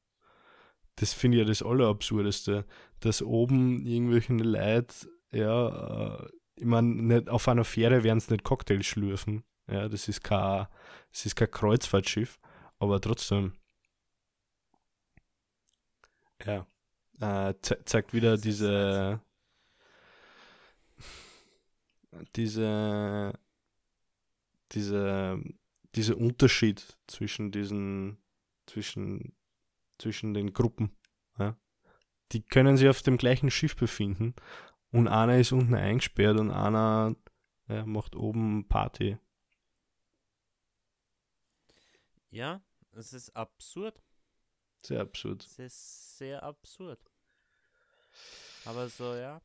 [0.96, 2.66] Das finde ich ja das Allerabsurdeste,
[3.02, 4.96] dass oben irgendwelche Leute,
[5.32, 9.44] ja, äh, ich meine, auf einer Fähre werden es nicht Cocktails schlürfen.
[9.70, 10.68] Ja, das ist kein,
[11.12, 12.40] das ist kein Kreuzfahrtschiff,
[12.80, 13.54] aber trotzdem.
[16.46, 16.66] Ja,
[17.20, 19.22] äh, ze zeigt wieder diese,
[22.36, 23.34] diese,
[24.72, 25.44] diese,
[25.96, 28.18] diese Unterschied zwischen diesen,
[28.66, 29.36] zwischen,
[29.98, 30.96] zwischen den Gruppen.
[31.38, 31.58] Ja?
[32.32, 34.36] Die können sich auf dem gleichen Schiff befinden
[34.92, 37.16] und einer ist unten eingesperrt und einer
[37.68, 39.18] ja, macht oben Party.
[42.30, 42.62] Ja,
[42.92, 44.02] es ist absurd.
[44.84, 45.44] Sehr absurd.
[45.44, 47.00] Es ist sehr absurd.
[48.66, 49.42] Aber so, ja.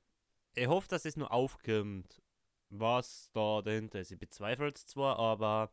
[0.55, 2.20] Ich hoffe, dass es nur aufkommt,
[2.68, 4.11] was da dahinter ist.
[4.12, 5.70] Ich bezweifle es zwar, aber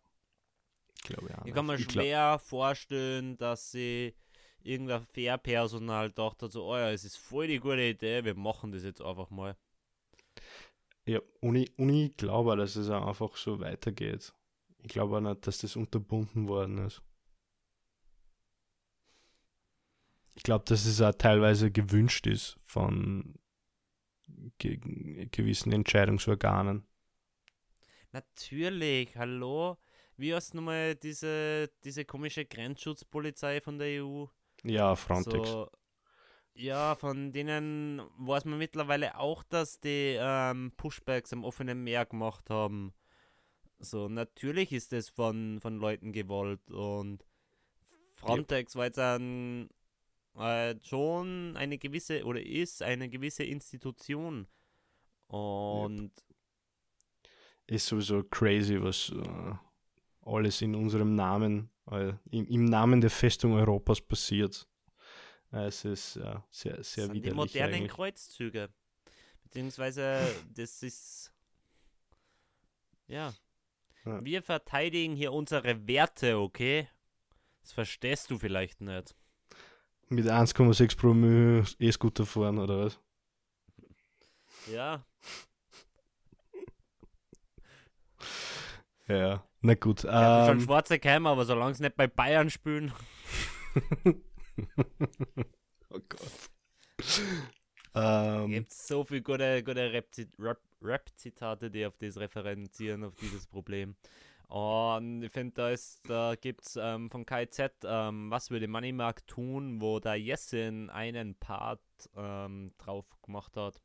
[0.96, 2.42] ich, glaube, ja, ich kann mir ich schwer glaub...
[2.42, 4.16] vorstellen, dass sie
[4.62, 8.84] irgendein Fair-Personal dachte so, oh ja, es ist voll die gute Idee, wir machen das
[8.84, 9.56] jetzt einfach mal.
[11.06, 14.34] Ja, und ich, und ich glaube, dass es auch einfach so weitergeht.
[14.84, 17.02] Ich glaube auch nicht, dass das unterbunden worden ist.
[20.36, 23.36] Ich glaube, dass es auch teilweise gewünscht ist von
[24.58, 24.80] ge
[25.32, 26.88] gewissen Entscheidungsorganen.
[28.14, 29.78] Natürlich, hallo.
[30.18, 34.26] Wie heißt nochmal diese, diese komische Grenzschutzpolizei von der EU?
[34.64, 35.48] Ja, Frontex.
[35.48, 35.70] So,
[36.56, 42.50] ja, von denen weiß man mittlerweile auch, dass die ähm, Pushbacks im offenen Meer gemacht
[42.50, 42.96] haben.
[43.78, 47.24] So, natürlich ist es von, von Leuten gewollt und
[48.16, 48.78] Frontex ja.
[48.80, 49.70] war jetzt ein,
[50.40, 54.48] äh, schon eine gewisse oder ist eine gewisse Institution.
[55.28, 56.12] Und
[57.68, 59.56] ist sowieso crazy, was uh,
[60.22, 64.68] alles in unserem Namen, uh, im, im, Namen der Festung Europas passiert.
[65.52, 67.22] Uh, es ist sehr, sehr das widerlich.
[67.22, 67.92] Die modernen eigentlich.
[67.92, 68.70] Kreuzzüge.
[69.44, 70.20] Beziehungsweise,
[70.56, 71.32] das ist.
[73.08, 73.34] Ja,
[74.06, 74.24] ja.
[74.24, 76.88] Wir verteidigen hier unsere Werte, okay?
[77.62, 79.16] Das verstehst du vielleicht nicht.
[80.10, 83.00] Mit 1,6 Promille E-Scooter fahren, oder was?
[84.72, 85.06] Ja.
[89.08, 90.04] ja, na gut.
[90.04, 92.92] Ja, ähm, schon schwarze Kämmer, aber solange es nicht bei Bayern spielen.
[95.90, 96.50] oh Gott.
[97.94, 100.04] Ähm, Gibt so viele gute, gute
[100.82, 103.96] Rap-Zitate, die auf das referenzieren, auf dieses Problem.
[104.50, 105.76] Und ich finde, da,
[106.08, 111.36] da gibt es ähm, von KZ, ähm, was würde Moneymark tun, wo da Jessin einen
[111.36, 111.82] Part
[112.16, 113.80] ähm, drauf gemacht hat.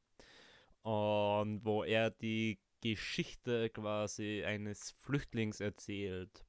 [0.83, 6.45] Und wo er die Geschichte quasi eines Flüchtlings erzählt.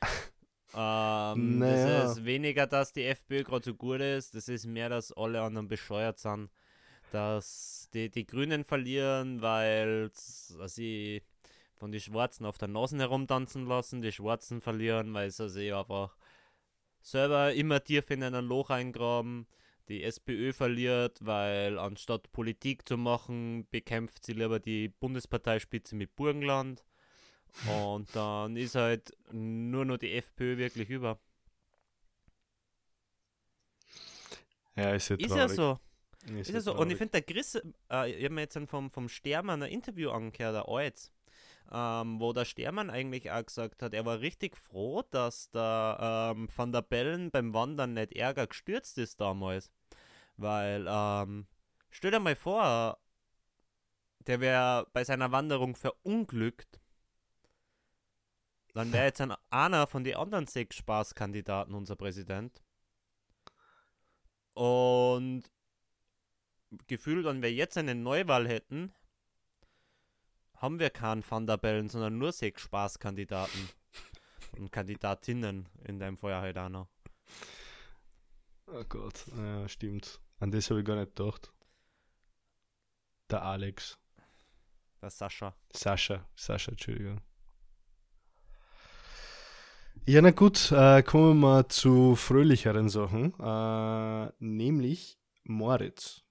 [0.75, 2.03] ähm, Naja.
[2.03, 5.41] Das ist weniger, dass die FPÖ gerade so gut ist, das ist mehr, dass alle
[5.41, 6.49] anderen bescheuert sind.
[7.11, 11.23] Dass die, die Grünen verlieren, weil sie
[11.75, 16.15] von den Schwarzen auf der Nase herumtanzen lassen, die Schwarzen verlieren, weil sie sich einfach
[17.01, 19.47] selber immer tief in ein Loch eingraben.
[19.87, 26.83] Die SPÖ verliert, weil anstatt Politik zu machen, bekämpft sie lieber die Bundesparteispitze mit Burgenland.
[27.65, 31.19] Und dann ist halt nur noch die FPÖ wirklich über.
[34.75, 35.35] Ja, ist ja Ist traurig.
[35.35, 35.79] ja so.
[36.37, 36.75] Ist Ist ja so.
[36.75, 40.11] Und ich finde, der Chris, äh, ich habe mir jetzt vom, vom Stermann ein Interview
[40.11, 41.11] angehört, der Alts,
[41.71, 46.49] ähm, wo der Stermann eigentlich auch gesagt hat, er war richtig froh, dass der ähm,
[46.55, 49.71] Van der Bellen beim Wandern nicht ärger gestürzt ist damals.
[50.37, 51.47] Weil, ähm,
[51.89, 52.97] stell dir mal vor,
[54.27, 56.79] der wäre bei seiner Wanderung verunglückt.
[58.73, 62.61] Dann wäre jetzt ein, einer von den anderen sechs Spaßkandidaten unser Präsident.
[64.53, 65.43] Und
[66.87, 68.93] gefühlt, wenn wir jetzt eine Neuwahl hätten,
[70.59, 73.69] haben wir keinen Van der Bellen, sondern nur sechs Spaßkandidaten
[74.57, 76.87] und Kandidatinnen in deinem Fall halt auch noch.
[78.67, 80.19] Oh Gott, ja, stimmt.
[80.39, 81.51] An das habe ich gar nicht gedacht.
[83.29, 83.97] Der Alex.
[85.01, 85.55] Der Sascha.
[85.73, 87.21] Sascha, Sascha, Entschuldigung.
[90.05, 96.23] Ja, na gut, äh, kommen wir mal zu fröhlicheren Sachen, äh, nämlich Moritz.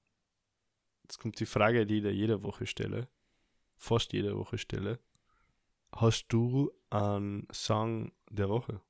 [1.03, 3.09] Jetzt kommt die Frage, die ich dir jede Woche stelle,
[3.79, 4.99] fast jede Woche stelle.
[5.93, 8.81] Hast du einen Song der Woche?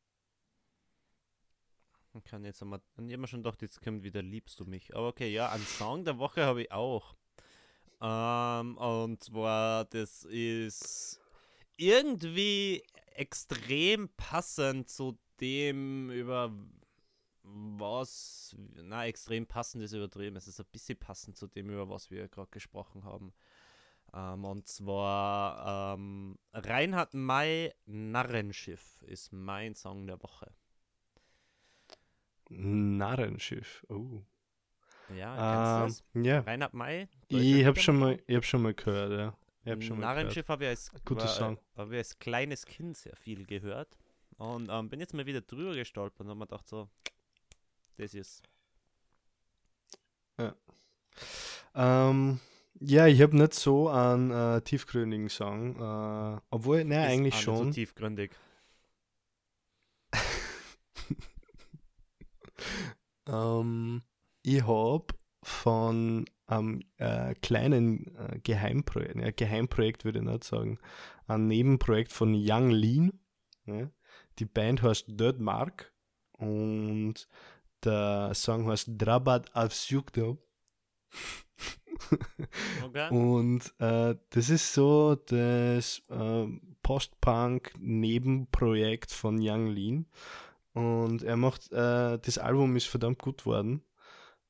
[2.14, 4.94] Ich kann jetzt einmal, ich habe schon gedacht, jetzt kommt wieder Liebst du mich.
[4.96, 7.14] Aber okay, ja, einen Song der Woche habe ich auch.
[8.00, 11.20] Ähm, und zwar, das ist
[11.76, 12.82] irgendwie
[13.14, 16.52] extrem passend zu dem, über
[17.42, 20.36] was, na, extrem passend ist übertrieben.
[20.36, 23.32] Es ist ein bisschen passend zu dem, über was wir gerade gesprochen haben.
[24.14, 30.52] Ähm, und zwar ähm, Reinhard May Narrenschiff ist mein Song der Woche.
[32.48, 33.84] Narrenschiff.
[33.88, 34.22] Oh.
[35.14, 36.40] Ja, Ähm, kennst du ja?
[36.40, 37.08] Reinhard May?
[37.28, 39.34] ich habe schon mal, ich habe schon mal gehört, ja.
[39.64, 40.00] Ich habe schon.
[40.00, 43.98] Narrenschiff habe ich, als, war, habe ich als kleines Kind sehr viel gehört.
[44.38, 46.88] Und ähm, bin jetzt mal wieder drüber gestolpert und habe mir gedacht, so,
[47.96, 48.42] das ist.
[51.74, 52.40] Ähm,
[52.80, 57.42] ja, ich habe nicht so einen äh, tiefgründigen Song, äh, obwohl, ne, eigentlich auch nicht
[57.42, 57.66] schon.
[57.66, 58.32] So tiefgründig.
[63.28, 64.02] Ähm,
[64.42, 65.06] ich habe
[65.42, 70.78] von einem äh, kleinen äh, Geheimprojekt, ja, Geheimprojekt würde ich nicht sagen,
[71.26, 73.20] ein Nebenprojekt von Young Lean.
[73.66, 73.90] Ja.
[74.38, 75.92] Die Band heißt Dirt Mark
[76.32, 77.28] und
[77.84, 80.38] der Song heißt Drabat Avsjukdo.
[82.84, 83.08] Okay.
[83.10, 86.46] Und äh, das ist so das äh,
[86.82, 90.06] Post-Punk-Nebenprojekt von Young Lean.
[90.72, 93.82] Und er macht, äh, das Album ist verdammt gut worden,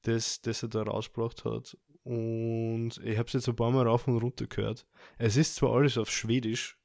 [0.03, 1.77] das, das er da rausgebracht hat.
[2.05, 4.87] Und ich habe es jetzt ein paar Mal rauf und runter gehört.
[5.19, 6.79] Es ist zwar alles auf Schwedisch,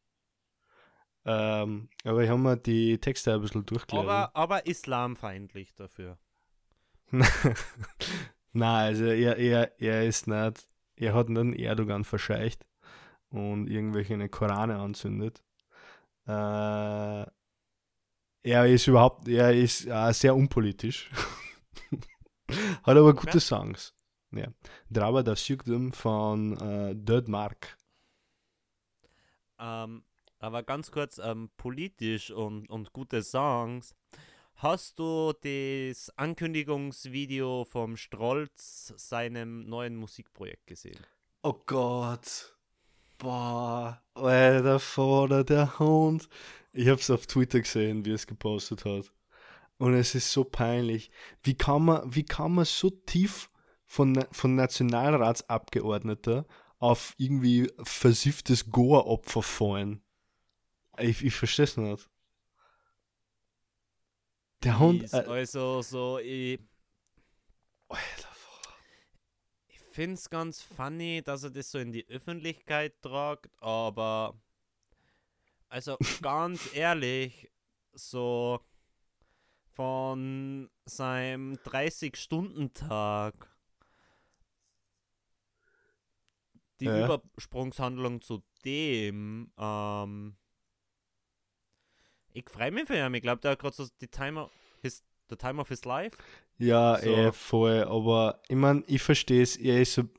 [1.25, 4.09] ähm, aber ich habe mir die Texte ein bisschen durchgelesen.
[4.09, 6.17] aber, aber islamfeindlich dafür.
[8.53, 12.65] Nein, also er, er, er ist nicht, er hat nicht einen Erdogan verscheucht
[13.29, 15.43] und irgendwelche Korane anzündet.
[16.27, 17.25] Äh,
[18.45, 21.09] er ist überhaupt, er ist äh, sehr unpolitisch.
[22.83, 23.39] hat aber gute Okay.
[23.39, 23.93] Songs.
[24.31, 24.47] Ja.
[24.89, 27.77] Draba das Sjukdom von äh, Dirt Mark.
[29.59, 30.03] Ähm,
[30.39, 33.95] aber ganz kurz, ähm, politisch und, und gute Songs.
[34.63, 41.05] Hast du das Ankündigungsvideo vom Strolz seinem neuen Musikprojekt gesehen?
[41.41, 42.55] Oh Gott.
[43.17, 46.29] Boah, Alter, Vater, der Hund.
[46.71, 49.11] Ich hab's auf Twitter gesehen, wie es gepostet hat.
[49.79, 51.11] Und es ist so peinlich.
[51.43, 53.49] Wie kann man, wie kann man so tief
[53.85, 56.45] von, von Nationalratsabgeordneter
[56.79, 60.01] auf irgendwie versifftes Goa-Opfer fallen?
[60.99, 62.09] Ich, ich versteh's nicht.
[64.63, 65.11] Der Hund.
[65.13, 66.59] Äh, also so, ich,
[67.89, 68.29] Alter,
[69.67, 74.39] ich finde es ganz funny, dass er das so in die Öffentlichkeit tragt, aber
[75.69, 77.51] also ganz ehrlich,
[77.93, 78.59] so
[79.73, 83.49] von seinem 30-Stunden-Tag
[86.79, 87.05] die Ja.
[87.05, 90.37] Übersprungshandlung zu dem, ähm,
[92.33, 93.13] ich freue mich für ihn.
[93.13, 94.49] Ich glaube, der hat gerade so die Timer,
[94.81, 96.17] his, the time of his life.
[96.57, 97.09] Ja, So.
[97.09, 97.83] eh, voll.
[97.83, 100.09] Aber ich meine, ich verstehe es, er ist eine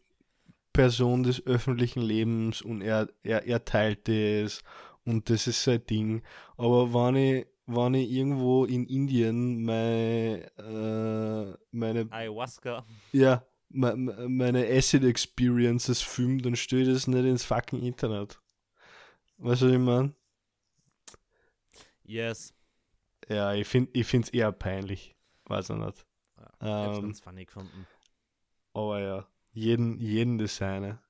[0.72, 4.62] Person des öffentlichen Lebens und er, er, er teilt das
[5.04, 6.22] und das ist sein Ding.
[6.56, 12.84] Aber wenn ich, wenn ich irgendwo in Indien meine, äh, meine, Ayahuasca.
[13.12, 18.40] ja, me- me- meine Acid Experiences film, dann ich das nicht ins fucking Internet.
[19.38, 20.12] Weißt du, was ich meine?
[22.04, 22.54] Yes.
[23.28, 25.16] Ja, ich finde ich es eher peinlich.
[25.46, 26.06] Weiß ich nicht.
[26.60, 27.86] Ja, ich Ähm, ganz funny gefunden.
[28.74, 31.00] Aber ja, jeden, jeden das seine.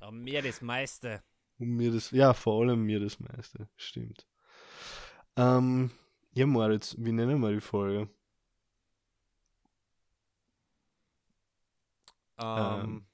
[0.00, 1.22] Aber mir das meiste.
[1.58, 4.26] Und mir das, ja, vor allem mir das meiste, stimmt.
[5.36, 5.90] Ähm,
[6.34, 8.08] ja, Moritz, wie nennen wir die Folge?
[12.38, 13.06] Ähm,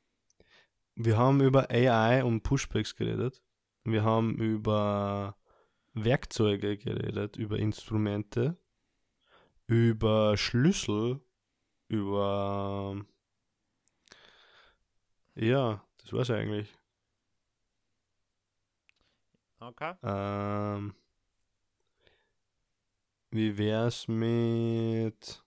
[0.94, 3.42] Wir haben über AI und Pushbacks geredet.
[3.84, 5.36] Wir haben über
[5.94, 8.56] Werkzeuge geredet, über Instrumente,
[9.66, 11.20] über Schlüssel,
[11.88, 13.04] über.
[15.34, 16.68] Ja, das war's eigentlich.
[19.60, 19.94] okay.
[20.02, 20.94] Ähm,
[23.30, 25.44] wie wär's mit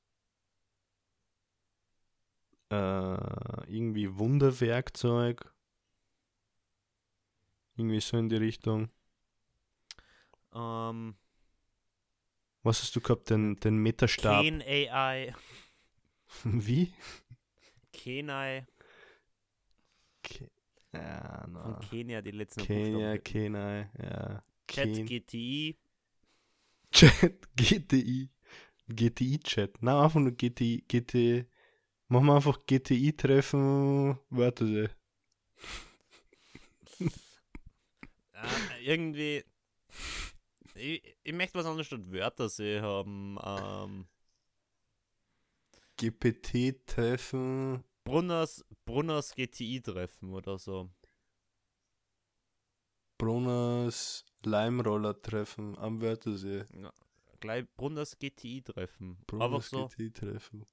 [2.69, 5.53] äh, irgendwie Wunderwerkzeug?
[7.75, 8.89] Irgendwie so in die Richtung.
[10.53, 11.15] Ähm,
[12.63, 13.29] Was hast du gehabt?
[13.29, 14.43] Den, den Meterstab?
[14.43, 15.33] Ken AI.
[16.43, 16.93] Wie?
[17.91, 18.65] Kenai.
[20.23, 20.49] Ke
[20.93, 21.79] ja, Von na.
[21.89, 23.17] Kenia, die letzten Kenia.
[23.17, 24.43] Kenai, ja.
[24.67, 25.77] Chat Ken- GTI.
[26.91, 28.29] Chat, GTI.
[28.89, 29.81] GTI-Chat.
[29.81, 31.45] Nein, einfach nur GTI, GTI.
[32.09, 34.91] Machen wir einfach GTI-Treffen, warte.
[38.33, 39.43] Äh, irgendwie.
[40.75, 43.37] Ich, ich möchte was anderes statt Wörter sehen haben.
[43.43, 44.07] Ähm,
[45.97, 47.83] GPT-Treffen.
[48.03, 50.89] Brunners, Brunners GTI-Treffen oder so.
[53.17, 56.65] Brunners Leimroller-Treffen am Wörthersee.
[56.73, 56.91] Ja,
[57.39, 59.17] gleich Brunners GTI-Treffen.
[59.27, 60.65] Brunners so, GTI-Treffen.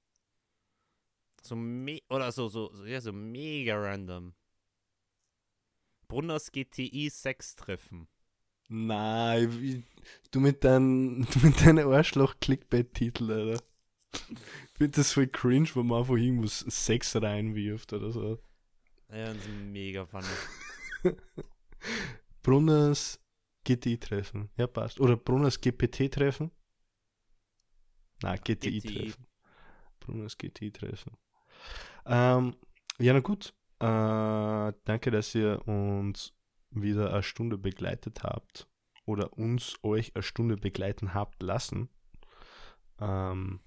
[1.41, 4.33] so me oder so, so, so, ja, so mega random.
[6.07, 8.09] Brunners GTI 6 Treffen.
[8.73, 9.83] Nein, wie,
[10.31, 13.63] du mit deinem du mit deinen Arschloch-Clickbait-Titel, Alter.
[14.13, 18.39] Ich finde das voll cringe, wenn man einfach irgendwas Sex reinwirft oder so.
[19.09, 20.25] Ja, das ist mega funny.
[22.43, 23.19] Brunners
[23.65, 24.49] GTI-Treffen.
[24.55, 25.01] Ja, passt.
[25.01, 26.49] Oder Brunners GPT-Treffen.
[28.23, 29.27] Nein, GTI-Treffen.
[29.99, 31.17] Brunners GTI-Treffen.
[32.05, 32.55] Ähm,
[32.99, 33.53] ja, na gut.
[33.79, 36.33] Äh, danke, dass ihr uns
[36.71, 38.67] wieder eine Stunde begleitet habt.
[39.05, 41.89] Oder uns, euch eine Stunde begleiten habt lassen.
[42.99, 43.61] Ähm,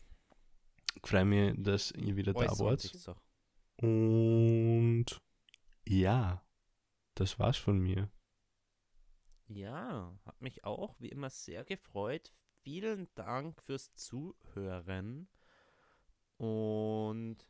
[1.03, 3.17] ich freue mich, dass ihr wieder da wart.
[3.77, 5.07] Und
[5.87, 6.45] ja,
[7.15, 8.11] das war's von mir.
[9.47, 12.33] Ja, hat mich auch wie immer sehr gefreut.
[12.63, 15.29] Vielen Dank fürs Zuhören.
[16.39, 17.47] Und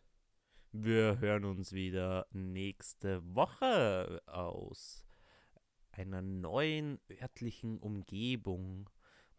[0.72, 5.05] wir hören uns wieder nächste Woche aus
[5.97, 8.88] einer neuen örtlichen Umgebung.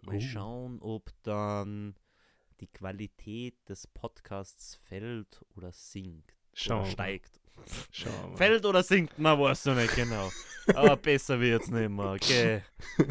[0.04, 0.20] Mal Oh.
[0.22, 1.96] schauen, ob dann
[2.60, 6.34] die Qualität des Podcasts fällt oder sinkt.
[6.54, 7.42] Schauen oder steigt.
[7.92, 8.38] Schauen.
[8.38, 10.30] Fällt oder sinkt, man weiß noch nicht genau.
[10.76, 12.64] Aber besser wird's nicht mehr, okay.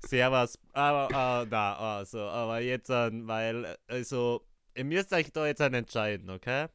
[0.00, 0.58] Servus.
[0.72, 6.28] Aber, ah, da, also, aber jetzt, an, weil, also, ihr müsst euch da jetzt entscheiden,
[6.30, 6.66] okay?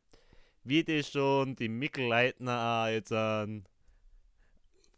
[0.64, 3.66] Wie die schon die Mikkel Leitner auch jetzt an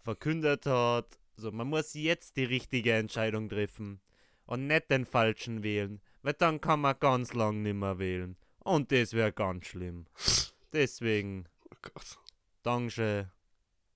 [0.10, 4.02] verkündet hat, so, man muss jetzt die richtige Entscheidung treffen
[4.48, 8.36] und nicht den falschen wählen, weil dann kann man ganz lang nicht mehr wählen.
[8.58, 10.08] Und das wäre ganz schlimm.
[10.74, 11.46] Deswegen.
[11.66, 12.18] Oh Gott.
[12.64, 13.32] Danke,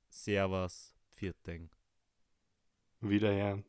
[0.09, 1.72] Servus, Vierting.
[3.01, 3.66] Wiederhören.